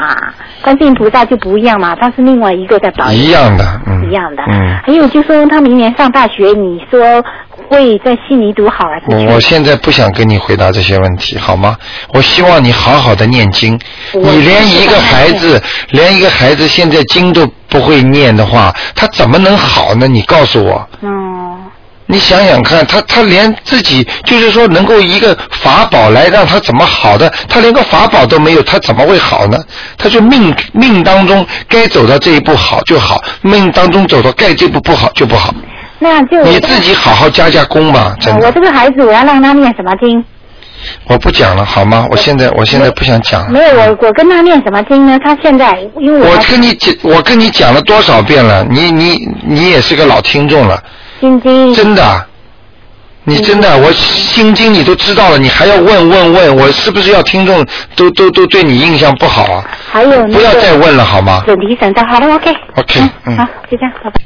[0.62, 3.12] 观世音菩萨就不一样嘛，他是另外一个在保佑。
[3.12, 4.42] 一样的，嗯，一样的。
[4.48, 7.24] 嗯，还有就说他明年上大学，你说
[7.68, 9.26] 会在悉尼读好还是？
[9.26, 11.76] 我我现在不想跟你回答这些问题，好吗？
[12.14, 13.78] 我希望你好好的念经。
[14.14, 20.08] 我你连一个孩子，连一个孩子现在经都不会念的话，他怎么能好呢？
[20.08, 20.88] 你告诉我。
[21.02, 21.58] 嗯，
[22.06, 29.58] 你想想看，他他连自己就是说能够一个法宝来让他怎么好的，他连个法宝都没有，他怎么会好呢？
[29.98, 35.54] 他就命命当中该走到这一步好就好，命当中走到该这步不好就不好。
[35.98, 38.52] 那就你自己好好加加工吧，真的我。
[38.52, 40.24] 这个孩子，我要让他念什么经？
[41.08, 42.06] 我不讲了，好吗？
[42.10, 43.58] 我现在我现在不想讲没。
[43.58, 45.18] 有，我我跟他念什么经呢？
[45.24, 48.64] 他现在因为我还跟你讲，我跟你讲了多少遍了？
[48.70, 50.80] 你你你也是个老听众了，
[51.20, 52.24] 心经，真的。
[53.24, 59.64] 你真的，我心经你都知道了，你还要问问问，我是不是要听众都都都对你印象不好啊？
[59.92, 61.44] 还有那个不要再问了，好吗？
[62.08, 62.56] 好了，OK。
[62.76, 64.20] OK，嗯好，就这样，拜拜。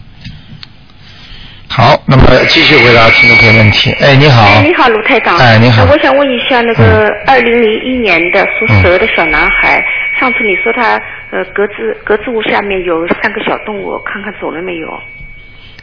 [1.74, 3.90] 好，那么继续回答听众朋友问题。
[3.92, 4.42] 哎，你好。
[4.42, 5.38] 哎，你好，卢台长。
[5.38, 9.82] 哎你好呃我想问一下，那个嗯二零零一年的属蛇的小男孩，
[10.20, 15.00] 上次你说他呃格子格子屋下面有三个小动物，看看走了没有？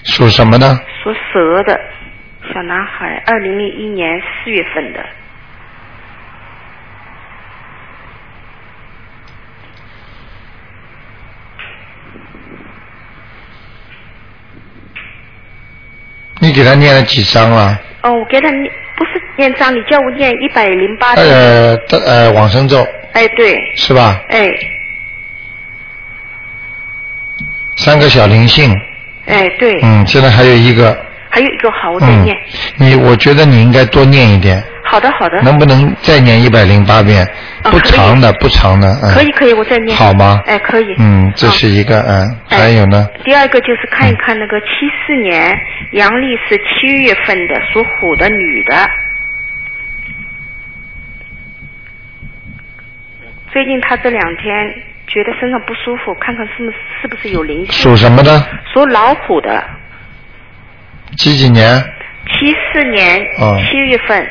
[0.04, 0.80] 属什么呢？
[1.04, 1.80] 属蛇的
[2.54, 5.04] 小男孩，二零零一年四月份的。
[16.39, 17.80] 你给他念了几章了？
[18.02, 21.25] 哦，我给他念不是念章，你叫我念一百零八章。
[21.25, 24.21] 呃，呃，往生咒哎，对，是吧？
[24.30, 24.49] 哎
[27.75, 28.73] 三个小灵性，
[29.25, 30.97] 哎对，嗯，现在还有一个，
[31.30, 32.38] 还有一个好，我再嗯念。，
[32.78, 35.41] 你我觉得你应该多念一点，好的好的。
[35.41, 37.25] 能不能再念一百零八遍？
[37.63, 39.13] 不长的，不长的，嗯。
[39.13, 39.98] 可以可以，我再念。
[39.98, 40.41] 好吗？
[40.45, 40.95] 哎，可以。
[40.98, 44.67] 嗯，这是一个，嗯，哎还有呢，第二个就是看一看那个七
[45.06, 45.58] 四年
[45.93, 48.89] 阳历是七月份的属虎的女的，
[53.52, 54.54] 最近她这两天
[55.08, 57.74] 觉得身上不舒服，看看是不是是不是有灵性。
[57.74, 58.39] 属什么的？
[58.74, 59.63] 属老虎的，
[61.17, 61.78] 几几年？
[62.28, 64.28] 七四年哦七月份。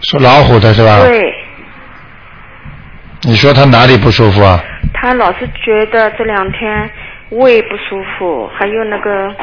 [0.00, 1.00] 属老虎的是吧？。
[1.00, 1.34] 对，
[3.22, 4.60] 你说他哪里不舒服啊？
[4.94, 6.90] 他老是觉得这两天
[7.30, 9.34] 胃不舒服，还有那个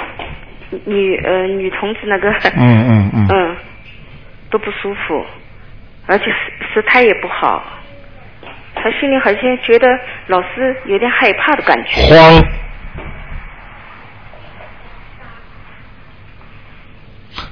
[0.85, 3.27] 女呃女同志那个嗯嗯嗯。
[3.33, 3.55] 嗯，
[4.51, 5.25] 都不舒服，
[6.05, 7.63] 而且时时态也不好，
[8.75, 9.87] 他心里好像觉得
[10.27, 12.01] 老是有点害怕的感觉。
[12.13, 12.43] 慌。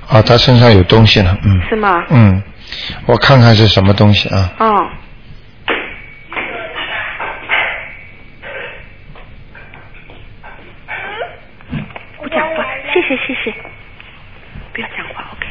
[0.07, 1.61] 啊，他身上有东西了，嗯。
[1.67, 2.03] 是吗？
[2.09, 2.41] 嗯，
[3.05, 4.53] 我看看是什么东西啊？
[4.59, 4.89] 嗯，
[12.17, 13.53] 不讲话，谢谢谢谢，
[14.73, 15.45] 不要讲话，OK。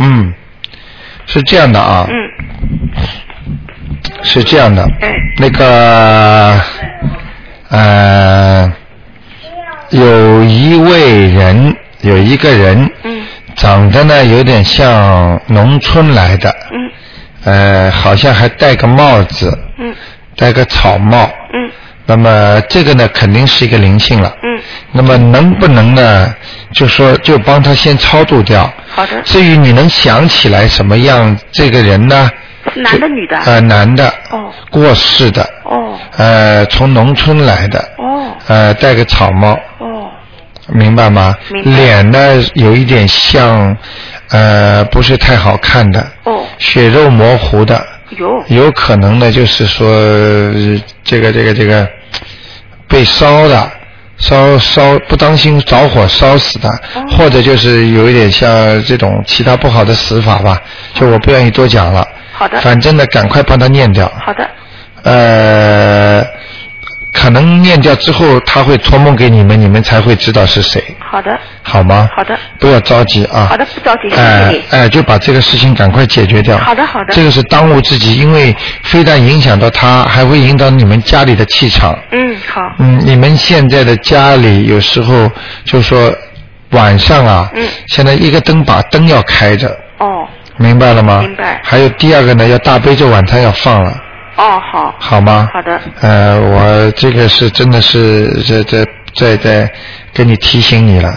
[0.00, 0.32] 嗯，
[1.26, 2.06] 是这样的啊。
[2.08, 2.14] 嗯
[4.22, 6.60] 是这样的，哎那个
[7.70, 8.72] 呃，
[9.90, 16.90] 有一位人，有一个人，嗯长得呢有点像农村来的，嗯
[17.44, 19.94] 呃，好像还戴个帽子，嗯
[20.36, 21.70] 戴个草帽，嗯
[22.06, 24.34] 那么这个呢肯定是一个灵性了。
[24.42, 26.34] 嗯，那么能不能呢？
[26.72, 28.70] 就说就帮他先超度掉。
[28.88, 29.20] 好的。
[29.22, 32.30] 至于你能想起来什么样这个人呢？
[32.76, 33.36] 男的女的？
[33.38, 34.08] 呃，男的。
[34.30, 34.50] 哦。
[34.70, 35.42] 过世的。
[35.64, 37.78] 哦呃，从农村来的。
[37.98, 40.10] 哦呃，戴个草帽，哦
[40.68, 41.36] 明白吗？
[41.50, 42.18] 明白脸呢
[42.54, 43.76] 有一点像，
[44.30, 46.00] 呃，不是太好看的。
[46.24, 47.84] 哦，血肉模糊的。
[48.16, 51.86] 有有可能呢，就是说呃这个这个这个
[52.88, 53.70] 被烧的，
[54.16, 60.58] 烧烧不当心着火烧死的，哦或者就是有一点像这种其他不好的死法吧，
[60.94, 62.06] 就我不愿意多讲了。
[62.32, 64.10] 好的反正呢，赶快帮他念掉。
[64.24, 64.48] 好的
[65.02, 66.24] 呃，
[67.12, 71.38] 可能念掉之后，他会托梦给你们，你们才会知道是谁，好的。
[71.62, 72.08] 好吗？
[72.16, 72.38] 好的。
[72.58, 73.46] 不要着急啊。
[73.50, 74.62] 好的不着急哎你。
[74.70, 76.56] 哎，就把这个事情赶快解决掉。
[76.58, 77.12] 好的好的。
[77.12, 81.98] 这个是当务之急，因为非但影响到他，还会影响你们家里的气场。
[82.12, 82.62] 嗯好。
[82.78, 85.30] 嗯，你们现在的家里有时候
[85.64, 86.12] 就说
[86.70, 87.66] 晚上啊，嗯。
[87.88, 90.26] 现在一个灯把灯要开着，哦。
[90.56, 91.20] 明白了吗？
[91.20, 91.60] 明白。
[91.62, 93.96] 还有第二个呢，要大悲咒晚餐要放了，
[94.38, 95.48] 哦好好吗？
[95.52, 99.72] 好的呃，我这个是真的是在在在在
[100.14, 101.12] 跟你提醒你了，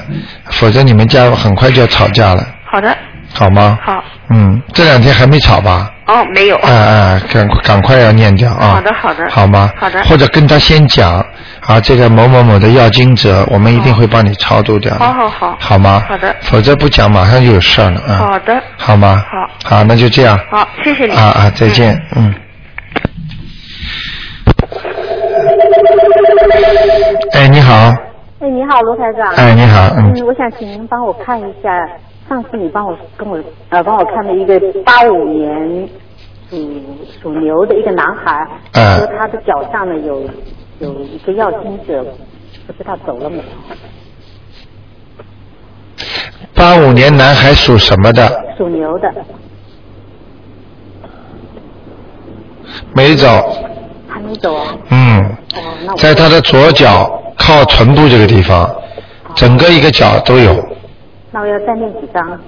[0.49, 2.97] 否则你们家很快就要吵架了，好的
[3.33, 3.77] 好吗？
[3.85, 5.89] 好嗯，这两天还没吵吧？
[6.07, 8.71] 哦没有啊啊，赶快赶快要念掉啊！
[8.73, 9.71] 好的好的好吗？
[9.79, 11.23] 好的或者跟他先讲
[11.65, 14.93] 啊，这个某某某的要经者，我们一定会帮你超度掉。
[14.97, 16.03] 好好好好吗？
[16.09, 18.17] 好的否则不讲，马上就有事儿了啊。
[18.17, 19.23] 好的好吗？
[19.31, 19.77] 好。
[19.77, 20.37] 好，那就这样。
[20.49, 22.33] 好谢谢你啊啊，再见，嗯。
[27.33, 27.73] 哎，你好，
[28.39, 29.33] 哎，你好，罗台长。
[29.35, 31.69] 哎你好嗯我想请您帮我看一下，
[32.27, 35.87] 上次你帮我跟我呃帮我看了一个八五年
[36.49, 36.57] 属
[37.21, 40.21] 属牛的一个男孩，嗯说他的脚上呢有
[40.79, 42.03] 有一个要经者，
[42.67, 43.43] 不知道走了没有？
[46.53, 48.27] 八五年男孩属什么的？
[48.57, 49.13] 属牛的，
[52.93, 53.27] 没走，
[54.11, 54.75] 还没走啊？
[54.89, 58.69] 嗯，哦，在他的左脚靠臀部这个地方，
[59.33, 60.53] 整个一个脚都有。
[61.31, 62.39] 那我要再念几张？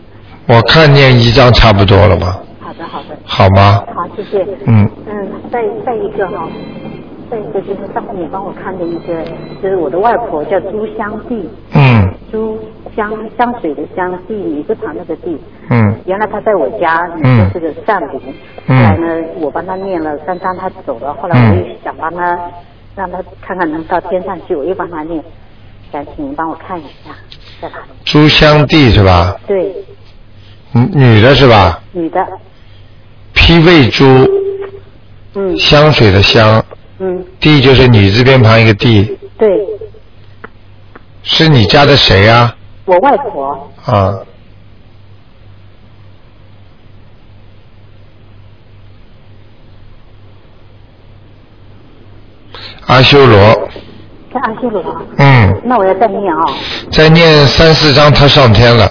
[0.48, 2.38] 我看念一张差不多了吧？
[2.60, 3.82] 好的，好的，好吗？
[3.96, 4.46] 好，谢谢。
[4.68, 6.48] 嗯嗯，再再一个哈、
[7.32, 9.24] 再一个就是上次你帮我看的一个，
[9.62, 12.58] 就是我的外婆叫朱香娣，嗯朱
[12.96, 15.38] 香香水的香，地女字旁那个地。
[15.70, 18.20] 嗯原来他在我家嗯就是个善灵，
[18.68, 21.14] 嗯后来呢，我帮他念了三张，他走了。
[21.14, 22.36] 后来我又想帮他，
[22.96, 25.24] 让他看看能到天上去，我又帮他念。
[25.92, 27.12] 想请您帮我看一下，
[27.62, 27.84] 在哪里？
[28.04, 29.36] 朱香地是吧？
[29.46, 29.72] 对，
[30.72, 31.80] 女女的是吧？
[31.92, 32.28] 女的，
[33.34, 34.04] 披魏珠，
[35.36, 36.66] 嗯香水的香，
[36.98, 39.48] 嗯，地就是女字边旁一个地，对，
[41.24, 42.54] 是你家的谁呀、
[42.86, 44.14] 我外婆，啊？
[52.88, 53.38] 阿修罗，
[54.34, 54.84] 在阿修罗。
[55.18, 56.44] 嗯，那我要再念啊、
[56.92, 58.86] 再念三四章，他上天了，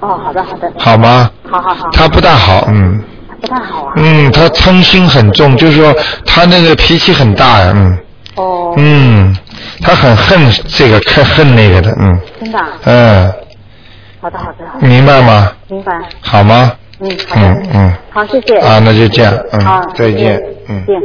[0.00, 1.30] 哦，好的好的，好吗？
[1.50, 3.02] 好好好，他不大好，嗯。
[3.40, 3.92] 不太好啊。
[3.96, 7.98] 嗯，他嗔心很重，就是说他那个脾气很大呀，嗯。
[8.36, 9.36] 哦，嗯，
[9.82, 13.32] 他很恨这个，恨恨那个的，嗯真的啊，嗯，
[14.20, 15.52] 好的好的，明白吗？
[15.68, 15.92] 明白。
[16.20, 16.72] 好吗？
[17.00, 17.42] 嗯，好的。
[17.42, 17.92] 嗯嗯。
[18.10, 18.58] 好，谢谢。
[18.58, 20.84] 啊，那就这样，嗯好，，再见，嗯。
[20.86, 21.00] 见。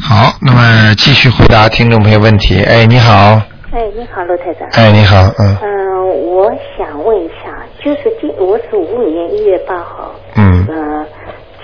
[0.00, 2.62] 好，那么继续回答听众朋友问题。
[2.62, 3.40] 哎，你好，
[3.72, 4.68] 哎，你好，罗台长。
[4.72, 7.52] 哎，你好，嗯嗯、我想问一下，
[7.84, 11.04] 就是今我是五五年一月八号，嗯呃，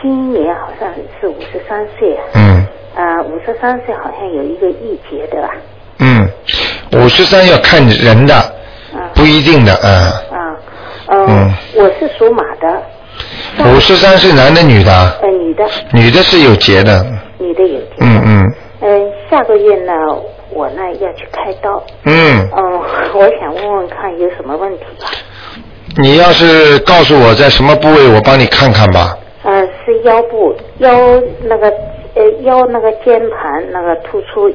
[0.02, 0.88] 今年好像
[1.20, 5.48] 是五十三岁，嗯呃，五十三岁好像有一个易节对吧，
[5.98, 6.28] 嗯，
[6.92, 8.34] 五十三要看人的，
[9.14, 9.92] 不一定的，嗯。
[10.38, 10.56] 啊，
[11.08, 11.52] 呃，嗯。
[11.76, 12.82] 我是属马的，
[13.70, 14.92] 五十三是男的女的？
[15.22, 17.04] 呃，女的，女的是有结的，
[17.38, 18.54] 女的有节，嗯嗯。
[18.80, 19.92] 嗯、下个月呢，
[20.50, 22.80] 我呢要去开刀，嗯，嗯、
[23.14, 25.08] 我想问问看有什么问题吧，
[25.96, 29.16] 你要是告诉我在什么部位，我帮你看看吧。
[29.42, 30.90] 呃，是腰部腰
[31.42, 31.72] 那个
[32.14, 34.48] 呃腰那个肩盘那个突出，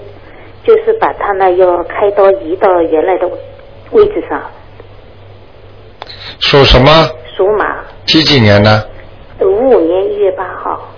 [0.64, 3.30] 就是把他那腰开刀移到原来的
[3.91, 4.41] 位置上。
[6.39, 7.10] 属什么？
[7.36, 7.84] 属马。
[8.05, 8.89] 几几年的？
[9.41, 10.89] 五五年一月八号。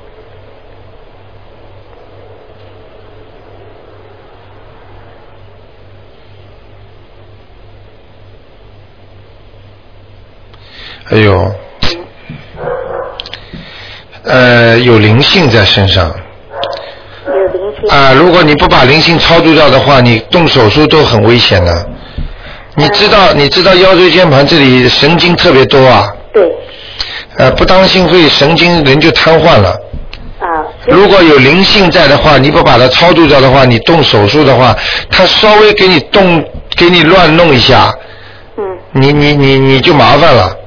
[11.09, 11.51] 哎呦，
[14.23, 16.20] 呃，有灵性在身上。
[17.89, 18.13] 啊！
[18.13, 21.89] 如果你不把灵性超度掉的话，你动手术都很危险的。
[22.75, 26.49] 你知道，你知道腰椎间盘这里神经特别多啊，对
[27.37, 29.69] 呃，不当心会神经人就瘫痪了。
[30.39, 34.75] 啊，如果有灵性在的话，你不把它超度掉的话，你动手术的话，
[35.09, 36.43] 它稍微给你动，
[36.77, 37.93] 给你乱弄一下，
[38.57, 38.63] 嗯
[38.93, 40.57] 你你你你就麻烦了，嗯，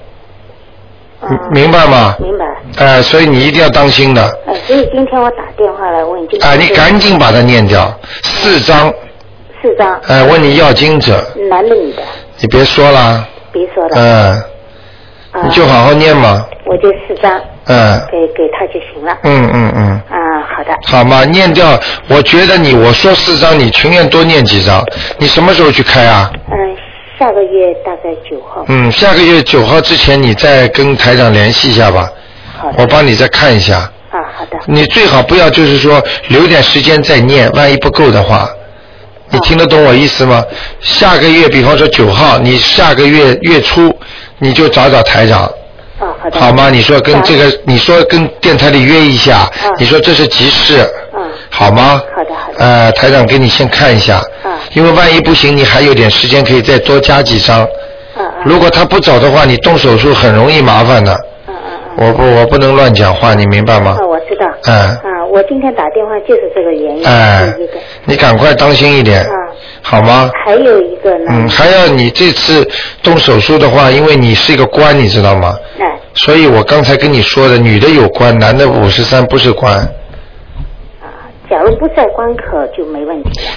[1.50, 2.14] 明白吗？
[2.20, 2.44] 明白。
[2.76, 4.22] 哎、所以你一定要当心的。
[4.46, 8.92] 呃，所以今天我打电话来问，就是啊，你赶紧把它念掉，四张。
[9.62, 12.02] 四张，哎、问你要经者，男的女的，
[12.40, 14.42] 你别说了，别说了，嗯、
[15.32, 19.16] 啊你就好好念嘛，我就四张嗯、给给他就行了。
[19.22, 21.80] 嗯嗯嗯，啊，好的，好嘛，念掉。
[22.08, 24.84] 我觉得你我说四张，你情愿多念几张。
[25.16, 26.30] 你什么时候去开啊？
[27.14, 28.64] 嗯，下个月大概九号。
[28.68, 32.10] 嗯，下个月九号之前你再跟台长联系一下吧，
[32.58, 32.82] 好的。
[32.82, 33.76] 我帮你再看一下。
[34.10, 34.58] 啊，好的。
[34.66, 38.48] 你最好不要就是说留点时间再念，万一不够的话，
[39.30, 40.44] 你听得懂我意思吗？
[40.80, 43.94] 下个月，比方说九号，你下个月月初
[44.38, 45.42] 你就找找台长，
[45.98, 46.40] 啊，好的。
[46.40, 46.70] 好吗？
[46.70, 52.02] 你说跟这个，你说跟电台里约一下，啊你说这是急事，嗯，好吗？
[52.14, 57.66] 好的好的呃，台长给你先看一下，嗯因为万一不行，你还有点时间可以再多加几张。
[58.44, 61.16] 如果他不走的话，你动手术很容易麻烦的。
[61.96, 64.04] 我不，我不能乱讲话，你明白吗啊，？
[64.04, 64.46] 我知道。
[64.66, 67.04] 嗯啊，我今天打电话就是这个原因。
[68.04, 69.30] 你赶快当心一点，啊，
[69.80, 70.28] 好吗？
[70.44, 71.26] 还有一个呢。
[71.30, 72.68] 嗯，还要你这次
[73.00, 75.56] 动手术的话，因为你是一个官，你知道吗？
[75.78, 79.76] 哎，所以我刚才跟你说的，女的有官，男的五十三不是官，
[81.00, 81.06] 啊，
[81.48, 83.50] 假如不在关口就没问题了。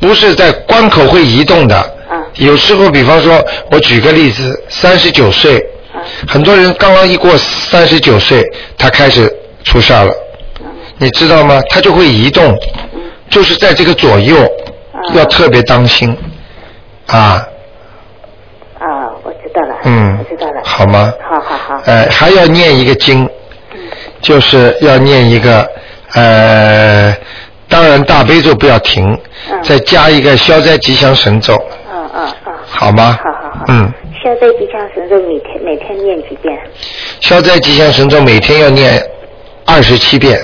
[0.00, 1.76] 不是在关口会移动的。
[1.76, 1.86] 啊
[2.34, 5.58] 有时候，比方说，我举个例子，三十九岁，
[5.92, 5.98] 啊
[6.28, 8.44] 很多人刚刚一过三十九岁，
[8.76, 10.14] 他开始出事儿了，
[10.98, 11.60] 你知道吗？
[11.70, 12.54] 他就会移动，
[13.30, 14.36] 就是在这个左右，
[15.14, 16.16] 要特别当心，
[17.06, 17.42] 啊，
[18.78, 19.76] 啊，我知道了。
[19.84, 20.60] 嗯我知道了。
[20.62, 21.12] 好吗？
[21.28, 21.82] 好好好。
[21.86, 23.24] 呃，还要念一个经，
[23.72, 23.80] 嗯
[24.20, 25.68] 就是要念一个，
[26.14, 27.16] 呃，
[27.68, 29.12] 当然大悲咒不要停，
[29.50, 31.54] 嗯再加一个消灾吉祥神咒，
[31.92, 32.52] 嗯嗯嗯。
[32.68, 33.18] 好吗？
[33.22, 33.64] 好好好。
[33.68, 33.92] 嗯，
[34.22, 36.56] 消灾吉祥神咒每天每天念几遍？
[37.20, 39.02] 消灾吉祥神咒每天要念
[39.64, 40.38] 二十七遍，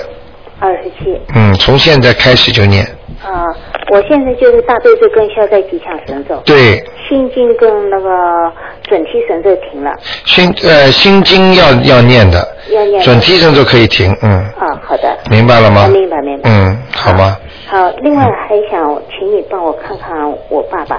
[0.59, 1.17] 二十七。
[1.35, 2.85] 嗯，从现在开始就念，
[3.23, 3.45] 啊，
[3.91, 8.51] 我现在就是大悲咒跟消灾吉祥神咒，对，心经跟那个
[8.83, 9.91] 准提神咒停了。
[10.25, 15.17] 心呃心经要要念的，要念的准提神咒可以停，嗯，啊，好的。
[15.29, 15.81] 明白了吗？
[15.83, 16.49] 啊明白明白。
[16.49, 17.37] 嗯，好吗？
[17.67, 20.97] 好，另外还想请你帮我看看我爸爸，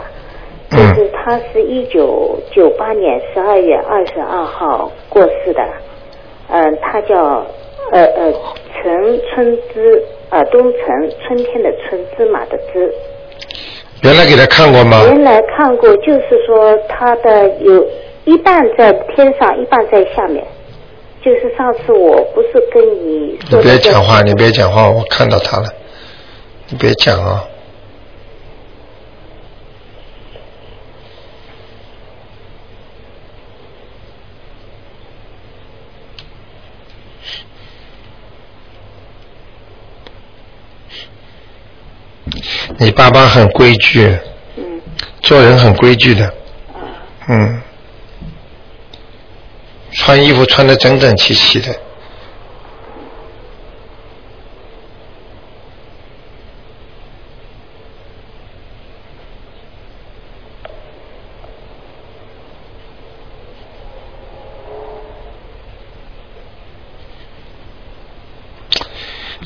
[0.71, 5.63] 就嗯是他是一九九八年十二月二十二号过世的，
[6.49, 7.45] 嗯、他叫
[7.93, 8.33] 呃呃
[8.75, 12.93] 陈春之，呃东城春天的春芝麻的芝。
[14.03, 15.03] 原来给他看过吗？
[15.05, 17.87] 原来看过，就是说他的有
[18.25, 20.45] 一半在天上，一半在下面。
[21.25, 25.67] 就是上次我不是跟你你别讲话，你别讲话，我看到他了，
[26.69, 27.43] 你别讲啊。
[42.79, 44.19] 你爸爸很规矩，
[44.57, 44.81] 嗯。
[45.23, 46.35] 做人很规矩的，啊。
[47.29, 47.63] 嗯，
[49.93, 51.75] 穿衣服穿的整整齐齐的，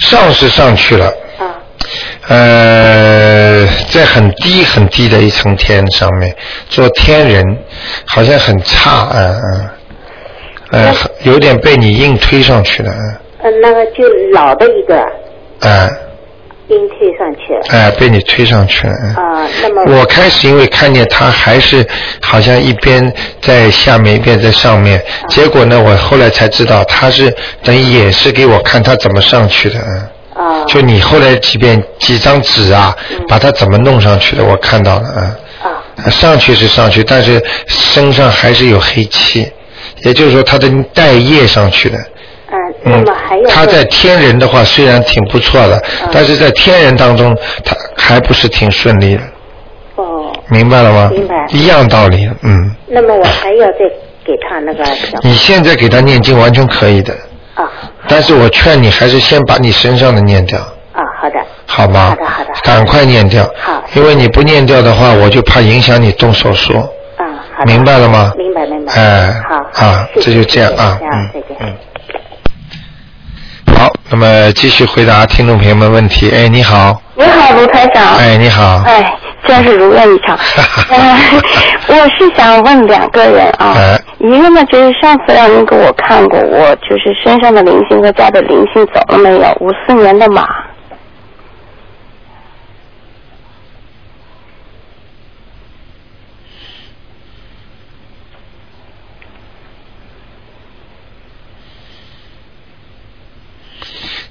[0.01, 1.28] 上是上去了，啊
[2.27, 6.35] 呃，在很低很低的一层天上面
[6.69, 7.43] 做天人，
[8.07, 9.71] 好像很差，嗯
[10.73, 15.03] 嗯，呃，有点被你硬推上去了，嗯，呃那个就老的一个
[15.61, 15.89] 嗯、
[16.69, 19.15] 硬推上去了哎、被你推上去了，嗯。
[19.15, 21.87] 啊，那么我开始因为看见他还是
[22.21, 23.11] 好像一边
[23.41, 30.09] 在下面一边在上面，结果呢，我后来才知道他是等于也是给我看他怎么上去的，嗯。
[30.39, 30.65] 啊。
[30.67, 32.97] 就你后来几遍几张纸啊，
[33.29, 35.37] 把它怎么弄上去的，我看到了，啊。
[35.65, 36.11] 啊。
[36.11, 39.51] 上去是上去，但是身上还是有黑气，
[40.05, 41.99] 也就是说他的带业上去的。
[42.51, 46.09] 嗯，那嗯么还有，他在天人的话虽然挺不错的，嗯。
[46.13, 49.23] 但是在天人当中他还不是挺顺利的，
[49.97, 51.11] 哦，明白了吗？
[51.13, 51.35] 明白。
[51.51, 52.75] 一样道理，嗯。
[52.87, 53.79] 那么我还要再
[54.25, 54.85] 给他那个
[55.23, 57.19] 你现在给他念经完全可以的，啊
[58.09, 62.11] 但是我劝你还是先把你身上的念掉，啊，好的，好吗？
[62.11, 63.45] 好的好的赶快念掉。
[63.61, 66.79] 好因为你不念掉的话，我就怕影响你动手术。
[67.17, 67.25] 啊，
[67.57, 68.33] 好的，明白了吗？
[68.37, 71.77] 明白明白，哎，好啊，这就这样啊，嗯再见嗯。
[73.77, 76.31] 好，那么继续回答听众朋友们问题。
[76.31, 78.17] 哎，你好，你好，卢台长。
[78.17, 79.13] 哎，你好，哎，
[79.47, 80.37] 真是如愿以偿。
[80.91, 81.19] 呃
[81.89, 89.57] 我是想问两个人啊，哎一个呢就是上次让您给我看过，我就是身上的灵性和家的灵性走了没有？
[89.61, 90.47] 五四年的马。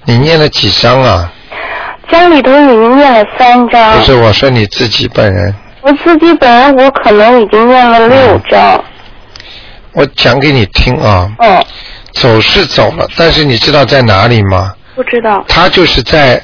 [0.10, 1.34] 你念了几章啊？
[2.12, 5.54] 家里头已经念了三张不，是，我说你自己本人。
[5.82, 8.84] 我自己本人我可能已经念了六张。
[9.94, 11.66] 我讲给你听啊，哦，
[12.14, 14.74] 走是走了，但是你知道在哪里吗？
[14.96, 15.44] 不知道。
[15.48, 16.42] 他就是在，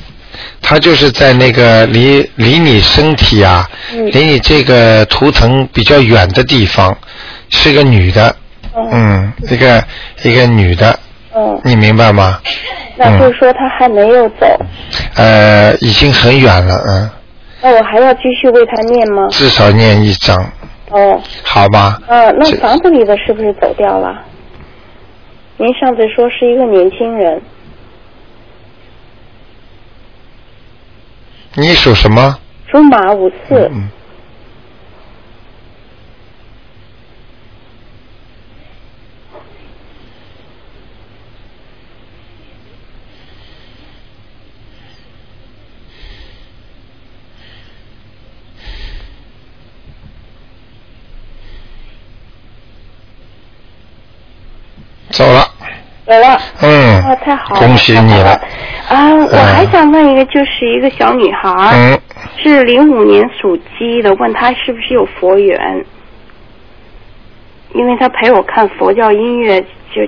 [0.61, 6.95] 他就是在那个离离你身体啊，嗯离你这个图腾比较远的地方，
[7.49, 8.35] 是个女的，
[8.75, 9.83] 嗯嗯，一个
[10.23, 10.97] 一个女的，
[11.35, 12.39] 嗯，你明白吗？
[12.95, 14.45] 那就是说他还没有走，
[15.15, 17.09] 呃，已经很远了，嗯，
[17.61, 19.27] 那我还要继续为他念吗？
[19.31, 20.37] 至少念一张，
[20.91, 21.19] 哦。
[21.43, 21.99] 好吧？
[22.07, 24.21] 呃，那房子里的是不是走掉了？
[25.57, 27.41] 您上次说是一个年轻人，
[31.55, 32.37] 你属什么？
[32.71, 33.89] 属马五四，嗯。
[55.13, 55.47] 走了，
[56.07, 56.41] 走了。
[56.61, 57.59] 嗯啊，太好了！
[57.59, 58.31] 恭喜你了。
[58.89, 61.99] 啊，我还想问一个，就是一个小女孩，嗯，
[62.41, 65.85] 是零五年属鸡的，问她是不是有佛缘？
[67.75, 70.01] 因为她陪我看佛教音乐，就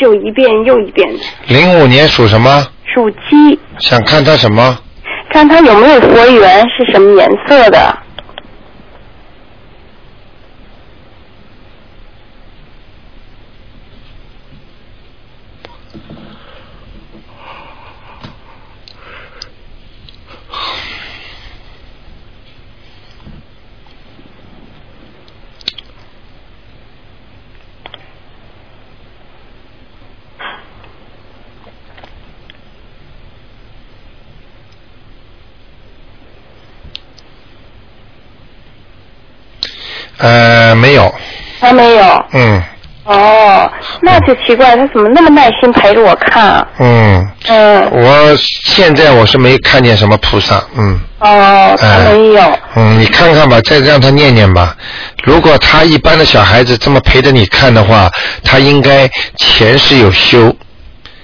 [0.00, 1.18] 就一遍又一遍的。
[1.46, 2.66] 零五年属什么？
[2.92, 4.78] 属鸡，想看她什么？
[5.32, 7.98] 看她有没有佛缘，是什么颜色的？
[40.20, 41.12] 呃，没有，
[41.60, 42.24] 还没有。
[42.32, 42.62] 嗯
[43.04, 43.68] 哦，
[44.02, 46.68] 那就奇怪，他怎么那么耐心陪着我看啊？
[46.78, 52.58] 嗯，嗯，我现在我是没看见什么菩萨，嗯哦，她哎没有。
[52.76, 54.76] 嗯，你看看吧，再让他念念吧。
[55.24, 58.08] 如果他一般的小孩子这么陪着你看的话，
[58.44, 60.54] 他应该前世有修，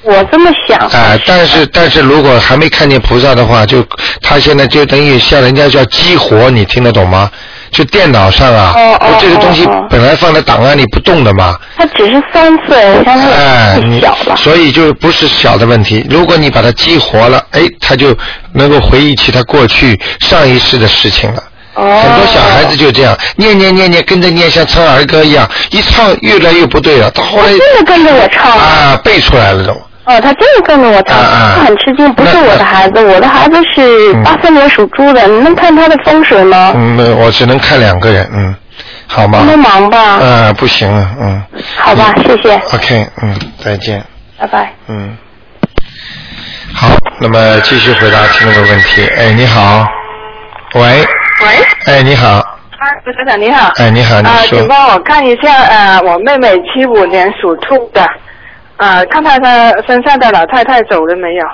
[0.03, 0.79] 我这么想。
[0.89, 3.87] 啊、但是但是如果还没看见菩萨的话，就
[4.23, 7.31] 他现在就等于像人家叫激活，你听得懂吗？
[7.71, 14.37] 就电脑上啊，哦哦这个东西本来放在档案里不动的嘛，它只是三岁，我想她哎，太小了。
[14.37, 16.07] 所以就不是小的问题。
[16.09, 18.17] 如果你把它激活了，哎，他就
[18.53, 21.43] 能够回忆起他过去上一世的事情了。
[21.75, 22.01] 哦。
[22.03, 28.51] 很多小孩子就这样，念念念念，跟着念，像唱儿歌一样，一唱越来越不对了，到后来真的跟着我唱。
[28.53, 29.86] 啊背出来了都。
[30.07, 32.13] 哦，她真的跟着我唱，啊啊她很吃惊。
[32.15, 36.73] 不是我的孩子，我的孩子是嗯八三年属猪的，你能看他的风水吗？
[36.75, 38.55] 嗯，没有我只能看两个人，嗯，
[39.07, 39.45] 好吗？
[39.47, 40.19] 帮忙吧。
[40.21, 41.43] 嗯，不行了，嗯。
[41.77, 44.03] 好吧，谢谢，OK，嗯，再见，
[44.39, 44.73] 拜拜。
[44.89, 45.17] 嗯。
[46.75, 46.89] 好，
[47.19, 49.07] 那么继续回答听众的问题。
[49.17, 49.87] 哎，你好，
[50.75, 51.47] 喂，喂，
[51.87, 53.73] 哎，你好，啊，卢台长你好。
[53.77, 58.07] 哎，你好，你啊，说请，帮我看一下，呃，我妹妹七五年属兔的，
[58.77, 61.47] 啊，看看她身上的老太太走了没有？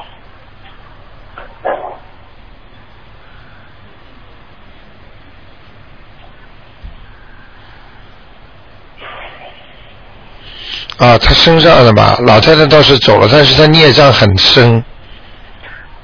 [10.98, 14.84] 啊，他身上的吧，老太太倒是走了，但是她孽障很深，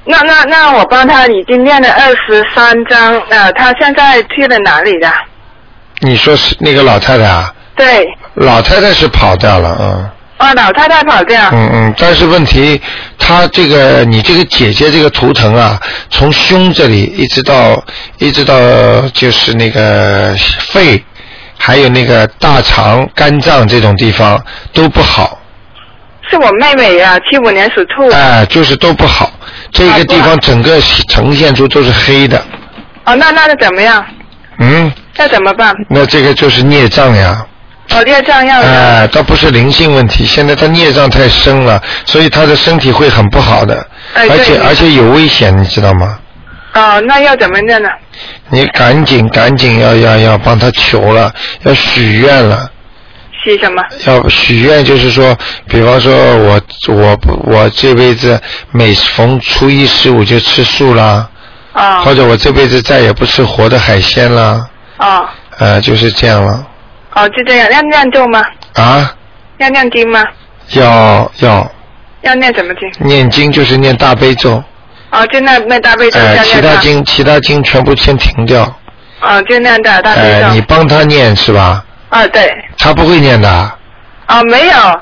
[0.03, 5.09] 那那那我帮她已经念了二十三章，呃，她现在去了哪里了？
[5.99, 7.53] 你说是那个老太太啊？
[7.75, 10.09] 对，老太太是跑掉了，嗯。
[10.39, 11.49] 哦，老太太跑掉。
[11.51, 12.81] 嗯嗯，但是问题，
[13.17, 15.79] 她这个你这个姐姐这个图腾啊，
[16.09, 17.81] 从胸这里一直到
[18.17, 18.55] 一直到
[19.13, 20.35] 就是那个
[20.71, 21.03] 肺，
[21.57, 25.37] 还还有那个大肠、肝脏这种地方都不好。
[26.27, 28.17] 是我妹妹啊，七五年属兔的。
[28.17, 29.31] 哎、就是都不好。
[29.71, 32.43] 这个地方整个呈现出都是黑的，
[33.05, 34.03] 哦，那那是怎么样？
[34.57, 35.75] 嗯，那怎么办？
[35.89, 37.45] 那这个就是孽障呀。
[37.91, 46.19] 哦，孽障要哎、倒不是灵性问题，现在他孽障太深了，所以他的身体会很不好的，哎而且而且有危险，你知道吗？
[46.73, 47.89] 哦，那要怎么念呢？
[48.49, 51.33] 你赶紧赶紧要要要帮他求了，
[51.63, 52.69] 要许愿了。
[53.43, 53.81] 许什么？
[54.05, 55.35] 要许愿就是说，
[55.67, 58.39] 比方说我我我这辈子
[58.71, 61.27] 每逢初一十五就吃素啦，
[61.73, 64.67] 哦或者我这辈子再也不吃活的海鲜啦，
[64.97, 65.25] 哦
[65.57, 66.65] 呃，就是这样了
[67.19, 68.41] 哦，就这样，要念咒吗？
[68.75, 69.13] 啊，
[69.57, 70.23] 要念经吗？
[70.73, 71.71] 要要
[72.21, 73.07] 要念什么经？
[73.07, 74.63] 念经就是念大悲咒，
[75.11, 76.37] 哦，就那那大悲咒呃。
[76.39, 78.63] 其他经其他经全部先停掉，
[79.21, 80.61] 哦，就念大大悲呃，你。
[80.61, 81.83] 帮他念是吧？
[82.09, 82.49] 啊，对。
[82.77, 83.75] 他不会念的啊，
[84.27, 85.01] 哦，没有，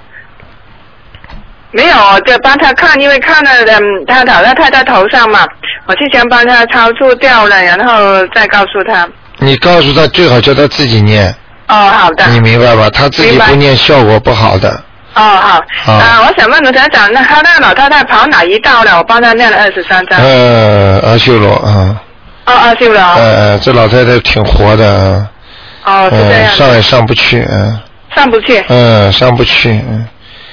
[1.72, 5.46] 没有，我就帮他看，因为看了，嗯，他好像他在头上嘛，
[5.86, 9.08] 我就想帮他超度掉了，然后再告诉他。
[9.40, 11.32] 你告诉他最好叫他自己念，
[11.68, 12.26] 哦，好的。
[12.28, 12.90] 你明白吧？
[12.94, 14.70] 他自己不念效果不好的。
[15.16, 15.62] 哦，好。
[15.84, 18.98] 好啊，我想问卢台长，那他那个老太太跑哪一道了？
[18.98, 20.20] 我帮她念了二十三章。
[20.20, 22.00] 呃，阿修罗啊，
[22.46, 23.00] 哦，阿修罗。
[23.02, 25.28] 呃呃，这老太太挺活的啊，
[25.86, 26.54] 哦，是这嗯，样。
[26.56, 27.80] 上也上不去，嗯
[28.16, 28.64] 上不去。
[28.70, 30.08] 嗯，上不去，嗯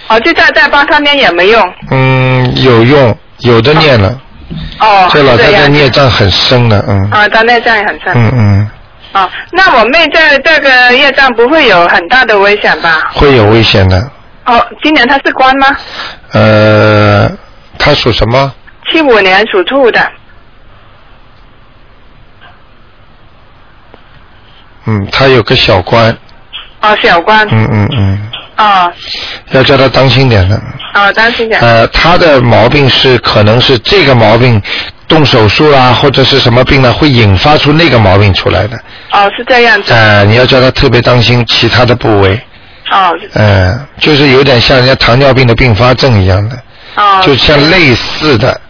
[0.09, 1.73] 哦，就再再帮她念也没用。
[1.91, 4.19] 嗯，有用，有的念了，
[4.81, 8.13] 哦，这老太太是样孽障很深的，嗯啊，她内脏也很深。
[8.15, 8.71] 嗯嗯，
[9.15, 13.11] 哦，那我妹这这个业障不会有很大的危险吧？
[13.15, 14.11] 会有危险的，
[14.45, 15.69] 哦，今年她是官吗？
[16.33, 17.31] 呃，
[17.79, 18.53] 她属什么？
[18.91, 20.11] 七五年属兔的。
[24.87, 26.11] 嗯，她有个小官，
[26.81, 27.47] 哦，小官。
[27.53, 28.93] 嗯嗯嗯，哦
[29.53, 30.61] 要叫她当心点的，
[30.95, 31.61] 哦，当心点。
[31.61, 34.61] 呃，她的毛病是可能是这个毛病。
[35.07, 38.77] 动手术啦，或者是什么病呢，会引发出那个毛病出来的。
[39.13, 39.93] 哦，是这样子。
[39.93, 42.41] 呃，你要叫他特别当心其他的部位。
[42.91, 46.57] 哦呃，就是有点像人家糖尿病的并发症一样的，
[46.97, 47.21] 哦。
[47.23, 48.61] 就像类似的，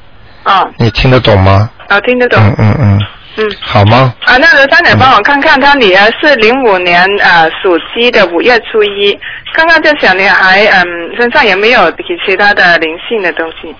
[0.44, 1.68] 哦，你听得懂吗？
[1.88, 2.40] 哦，听得懂。
[2.40, 3.00] 嗯嗯嗯，
[3.38, 3.50] 嗯。
[3.60, 4.14] 好吗？
[4.24, 9.18] 啊，那刘三姐帮我看看，她女儿是零五年呃属鸡的，五月初一，
[9.52, 10.86] 看看这小女孩嗯
[11.18, 13.74] 身上有没有其其他的灵性的东西。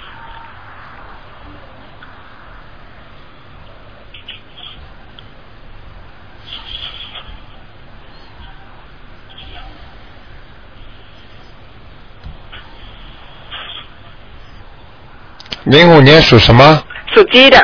[15.65, 16.83] 零五年属什么？
[17.15, 17.59] 属鸡的。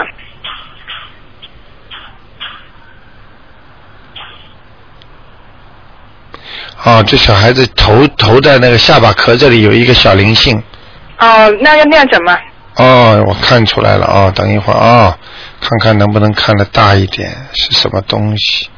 [6.82, 10.56] 哦，这小孩子头头在那个下巴壳这里有一个小灵性。
[11.18, 12.34] 哦，那要念什么？
[12.76, 15.18] 哦，我看出来了哦，等一会儿啊、哦，
[15.60, 18.70] 看看能不能看得大一点，是什么东西？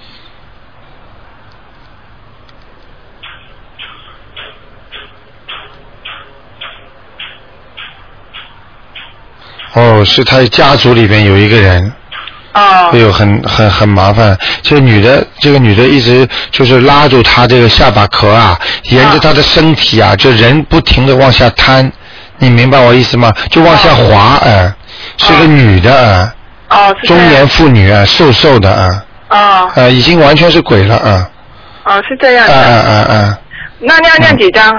[9.74, 11.92] 哦，是他家族里边有一个人。
[12.52, 12.90] 哦。
[12.92, 14.36] 哎呦，很很很麻烦。
[14.62, 21.90] 这个女的，这个女的一直就是拉住他这个下巴壳啊，沿着他的身体啊，就人不停的往下瘫，
[22.38, 23.32] 你明白我意思吗？
[23.50, 24.72] 就往下滑，哎、
[25.16, 26.34] 是个女的，啊，
[26.68, 31.30] 哦，中年妇女啊，瘦瘦的啊，哦呃，已经完全是鬼了啊，
[31.84, 32.82] 哦，是这样啊啊的。
[32.82, 33.38] 啊啊！
[33.80, 34.72] 那要念几张？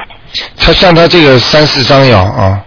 [0.58, 2.62] 他像他这个三四张有啊，三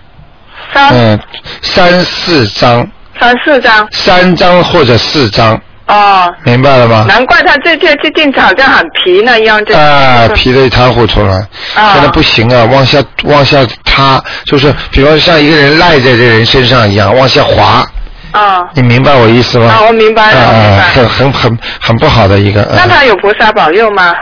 [0.90, 1.20] 嗯，
[1.62, 2.86] 三四张，
[3.20, 3.88] 三四张。
[3.92, 6.32] 三张或者四张，哦。
[6.44, 7.04] 明白了吗？
[7.08, 11.34] 难怪他这这最近好像很皮那样，这啊，皮的一塌糊涂了，
[11.74, 17.84] 啊现在不行啊，往下往下塌，就是比方像一个人赖在这人身上一样往下滑，
[18.32, 19.66] 啊你明白我意思吗？
[19.66, 20.88] 啊，我明白了，我明啊，白。
[20.88, 22.62] 很很很很不好的一个。
[22.64, 24.14] 啊那他有菩萨保佑吗？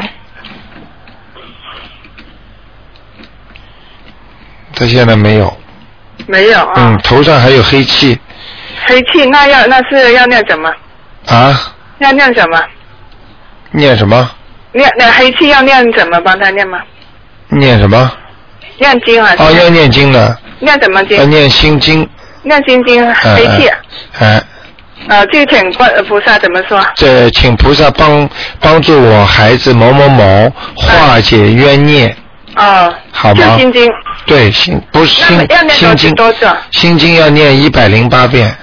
[4.77, 5.57] 他现在没有，
[6.27, 6.73] 没有啊。
[6.77, 8.19] 嗯，头上还有黑气
[8.87, 10.71] 黑气那要那是要念什么？
[11.27, 12.63] 啊，要念什么？
[13.71, 14.31] 念什么？
[14.73, 16.21] 念那黑气要念什么？
[16.21, 16.79] 帮他念吗？
[17.49, 18.11] 念什么？
[18.79, 19.43] 念经还是？
[19.43, 21.17] 哦，要念经的，念什么经？
[21.19, 22.09] 要念心经。
[22.43, 23.71] 念心经，哎黑气。
[24.19, 24.43] 哎，
[25.09, 26.85] 呃，就请观菩萨怎么说？
[26.95, 28.29] 这请菩萨帮
[28.61, 32.15] 帮助我孩子某某某化解冤孽，
[32.57, 32.95] 哦。
[33.13, 33.91] 好吗心经。
[34.27, 36.57] 对，心不是心要念多心经，多少？
[36.71, 38.55] 心经要念一百零八遍，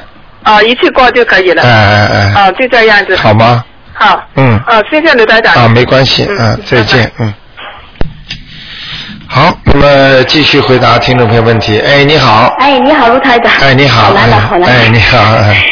[0.43, 1.61] 哦，一次过就可以了。
[1.61, 3.15] 哎哎哎，哦，就这样子。
[3.15, 3.63] 好吗？
[3.93, 5.53] 好，嗯，啊，谢谢刘台长。
[5.53, 7.31] 啊，没关系，嗯，再见，嗯。
[9.27, 11.79] 好，那么继续回答听众朋友问题。
[11.79, 13.53] 哎，你好，哎，你好，卢台长。
[13.61, 14.73] 哎，你好，好难的，好难的。
[14.73, 15.63] 哎，你好，哎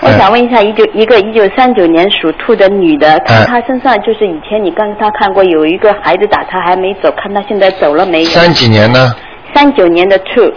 [0.00, 8.30] 我想问一下，一九一个一九三九年属兔的女的，哎看她身上就是以前你刚她看过有一个孩子打她还没走，看她现在走了没有？
[8.30, 9.12] 三几年呢？
[9.54, 10.52] 三九年的兔，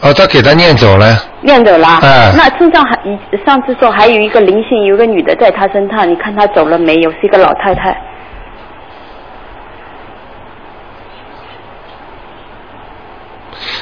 [0.00, 1.06] 哦，他给他念走了。
[1.40, 1.98] 念走了。
[2.02, 7.10] 哎那身上还一上次说还有一个灵性，有个女的在他身上，你看她走了没有？
[7.12, 7.98] 是一个老太太。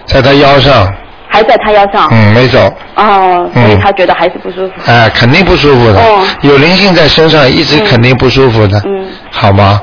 [0.07, 0.93] 在他腰上，
[1.29, 2.09] 还在他腰上。
[2.11, 2.59] 嗯，没走，
[2.97, 4.73] 哦，所以嗯她觉得还是不舒服。
[4.87, 5.99] 哎，肯定不舒服的。
[6.01, 8.81] 哦有灵性在身上，一直肯定不舒服的。
[8.85, 9.07] 嗯。
[9.31, 9.81] 好吗？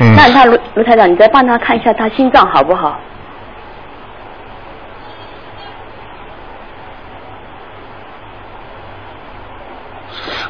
[0.00, 0.14] 嗯。
[0.16, 2.98] 那他卢卢台长，你再帮他看一下他心脏好不好？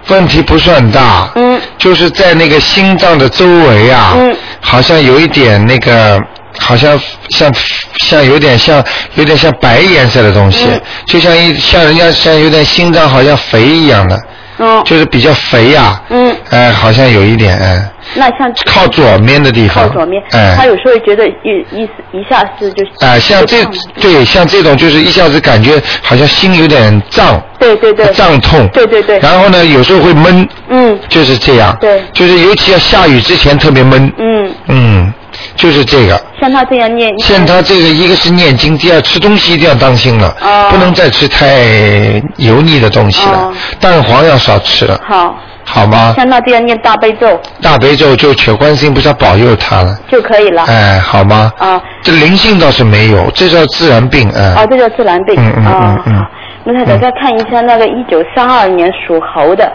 [0.09, 1.31] 问题不算大。
[1.37, 1.61] 嗯。
[1.79, 4.15] 就是在那个心脏的周围啊。
[4.17, 4.37] 嗯。
[4.61, 6.21] 好像有一点那个，
[6.59, 6.99] 好像
[7.31, 7.53] 像
[7.99, 8.83] 像有点像
[9.15, 14.17] 有点像白颜色的东西，嗯就像一像人家像有点心脏好像肥一样的。
[14.59, 14.83] 嗯。
[14.85, 16.37] 就是比较肥呀、嗯。
[16.51, 19.89] 哎、好像有一点，哎、那像靠左面的地方。
[19.89, 21.83] 靠左面，哎、他有时候觉得一一
[22.13, 23.65] 一下子就是哎、像这
[24.01, 35.15] 对像这种就是一下子感觉好像心有点胀，对对对胀痛，对对对，然后呢有时候会闷，嗯，就是这样，对，就是尤其要下雨之前特别闷，嗯，嗯，
[35.57, 36.21] 就是这个。
[36.41, 45.35] 像他这样念，像他这个，一个是念经，第二吃东西一定要当心了，哦不能再吃太油腻的东西了，哦蛋黄要少吃了，好，
[45.65, 46.15] 好吗？
[46.17, 50.65] 像他这样念大悲咒大悲咒就求观世音菩萨保佑他了，就可以了。
[50.65, 51.53] 哎，好吗？
[51.59, 54.55] 啊，这灵性倒是没有，这叫自然病，哎。
[54.57, 55.35] 哦，这叫自然病。
[55.37, 56.27] 嗯嗯哦嗯嗯。
[56.63, 59.71] 那他再看一下那个一九三二年属猴的，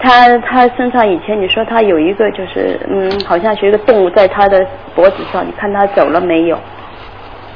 [0.00, 4.64] 他他身上以前你说他有一个就是嗯，好像是一个动物在他的
[4.94, 6.58] 脖子上，你看他走了没有？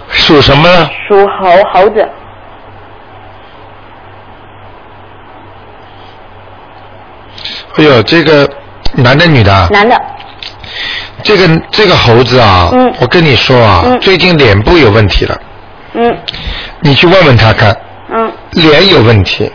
[0.09, 0.89] 属什么呢？
[1.07, 2.09] 属猴猴子，
[7.76, 8.49] 哎呦，这个
[8.97, 9.68] 男的女的啊？
[9.70, 10.01] 男的。
[11.22, 15.39] 这个这个猴子啊，嗯我跟你说啊，嗯最近脸部有问题了，
[15.95, 16.16] 嗯
[16.80, 17.76] 你去问问他看，
[18.11, 19.53] 嗯，脸有问题，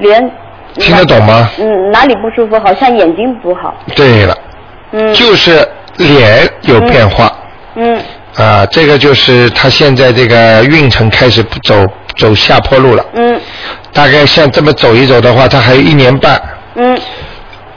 [0.00, 0.30] 脸。
[0.74, 1.50] 听得懂吗？
[1.58, 2.58] 嗯，哪里不舒服？
[2.60, 3.74] 好像眼睛不好。
[3.94, 4.36] 对了，
[4.92, 5.12] 嗯。
[5.14, 5.66] 就是
[5.98, 7.30] 脸有变化。
[7.74, 7.98] 嗯
[8.36, 13.04] 啊，这个就是他现在这个运程开始走走下坡路了。
[13.14, 13.38] 嗯
[13.92, 16.40] 大概像这么走一走的话，他还有一年半，
[16.76, 16.98] 嗯，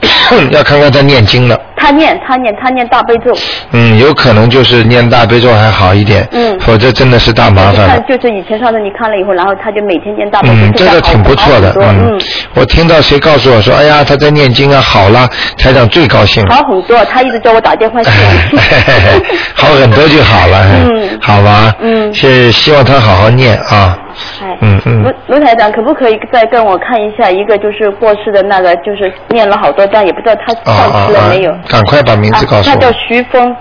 [0.50, 1.58] 要看看他念经了。
[1.78, 3.36] 他念他念他念大悲咒。
[3.70, 8.04] 嗯，有可能就是念大悲咒还好一点，嗯否则真的是大麻烦了看。
[8.08, 12.20] 就是以前上次你看了以后，然后他就每天念大悲咒，嗯，这现在好个挺不错的嗯嗯，，
[12.54, 15.28] 我听到谁告诉我说，哎呀，他在念经啊，好了，
[15.58, 17.04] 台长最高兴了，好很多。
[17.04, 18.10] 他一直叫我打电话去。
[19.54, 23.96] 好很多就好了，嗯好吧，嗯是希望他好好念啊，
[24.42, 33.54] 哎，嗯嗯卢卢台长，可不可以再跟我看一下一个就是过世的那个，就是念了好多章，也不知道他啊上啊啊去了没有？，赶快把名字告诉啊、他叫，徐峰，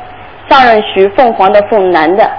[0.50, 2.30] 上任徐凤凰的凤，男的。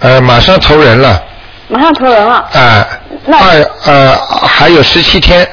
[0.00, 1.20] 呃，马上投人了，
[1.66, 2.86] 马上投人了，啊，
[3.26, 4.16] 二呃
[4.46, 5.44] 还有十七天，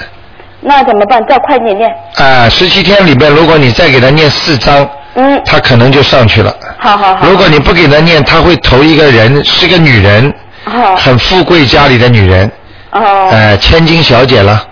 [0.61, 1.19] 那怎么办？
[1.27, 1.89] 再快点念。
[2.17, 6.55] 啊，十七天里边，如果你再给他念四张，嗯，他可能就上去了。
[6.77, 7.27] 好好好。
[7.27, 10.31] 如果你不给他念，他会投一个人，是个女人，
[10.65, 10.95] 好。
[10.97, 12.51] 很富贵家里的女人，
[12.91, 13.29] 哦。
[13.31, 14.63] 哎，千金小姐了，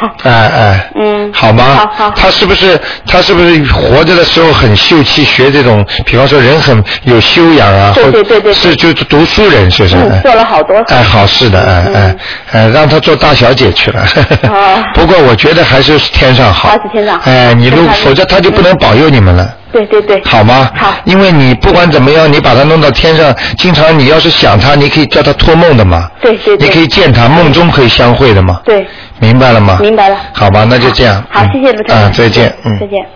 [0.24, 1.64] 哎哎，嗯，好吗？
[1.96, 9.96] 好好他是不是他是不是活着的时候很秀气，学这种，比方说人很有修养啊，或对对对对是就读书人是不是？
[9.96, 10.76] 嗯，做了好多。
[10.88, 12.16] 哎，好事的，哎哎
[12.52, 14.04] 哎，让他做大小姐去了。
[14.48, 16.68] 哦不过我觉得还是天上好。
[16.70, 19.48] 还是天上好哎，你如否则他就不能保佑你们了。
[19.72, 20.22] 对对对。
[20.24, 20.70] 好吗？
[20.76, 20.94] 好。
[21.04, 26.08] 因为你不管怎么样，你把他弄到天上，经常你要是想他，你可以叫他托梦的嘛。
[26.20, 26.68] 对对对。
[26.68, 28.60] 你可以见他，梦中可以相会的嘛。
[28.64, 28.86] 对。
[29.20, 29.78] 明白了吗？
[29.80, 30.16] 明白了。
[30.32, 31.22] 好吧，那就这样。
[31.30, 32.02] 好，谢谢卢台长。
[32.02, 32.78] 啊，再见，嗯。
[32.78, 33.06] 再见。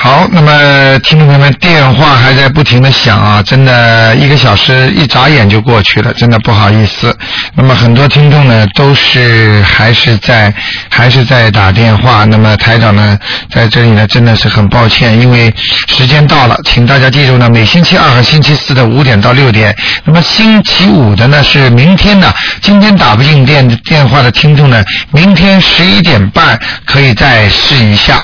[0.00, 7.12] 好，那么听众朋友们，电话还在不停的响啊，真的一个小时一眨眼就过去了，真的不好意思。
[7.56, 10.54] 那么很多听众呢，都是还是在
[10.88, 12.24] 还是在打电话。
[12.24, 13.18] 那么台长呢，
[13.50, 15.52] 在这里呢，真的是很抱歉，因为
[15.88, 22.32] 时间到了，请大家记住呢，每星期二和星期四的五点到六点，那么星期五的呢是明天呢，
[22.62, 24.80] 今天打不进电电话的听众呢，
[25.10, 28.16] 明天十一点半可以再试一下。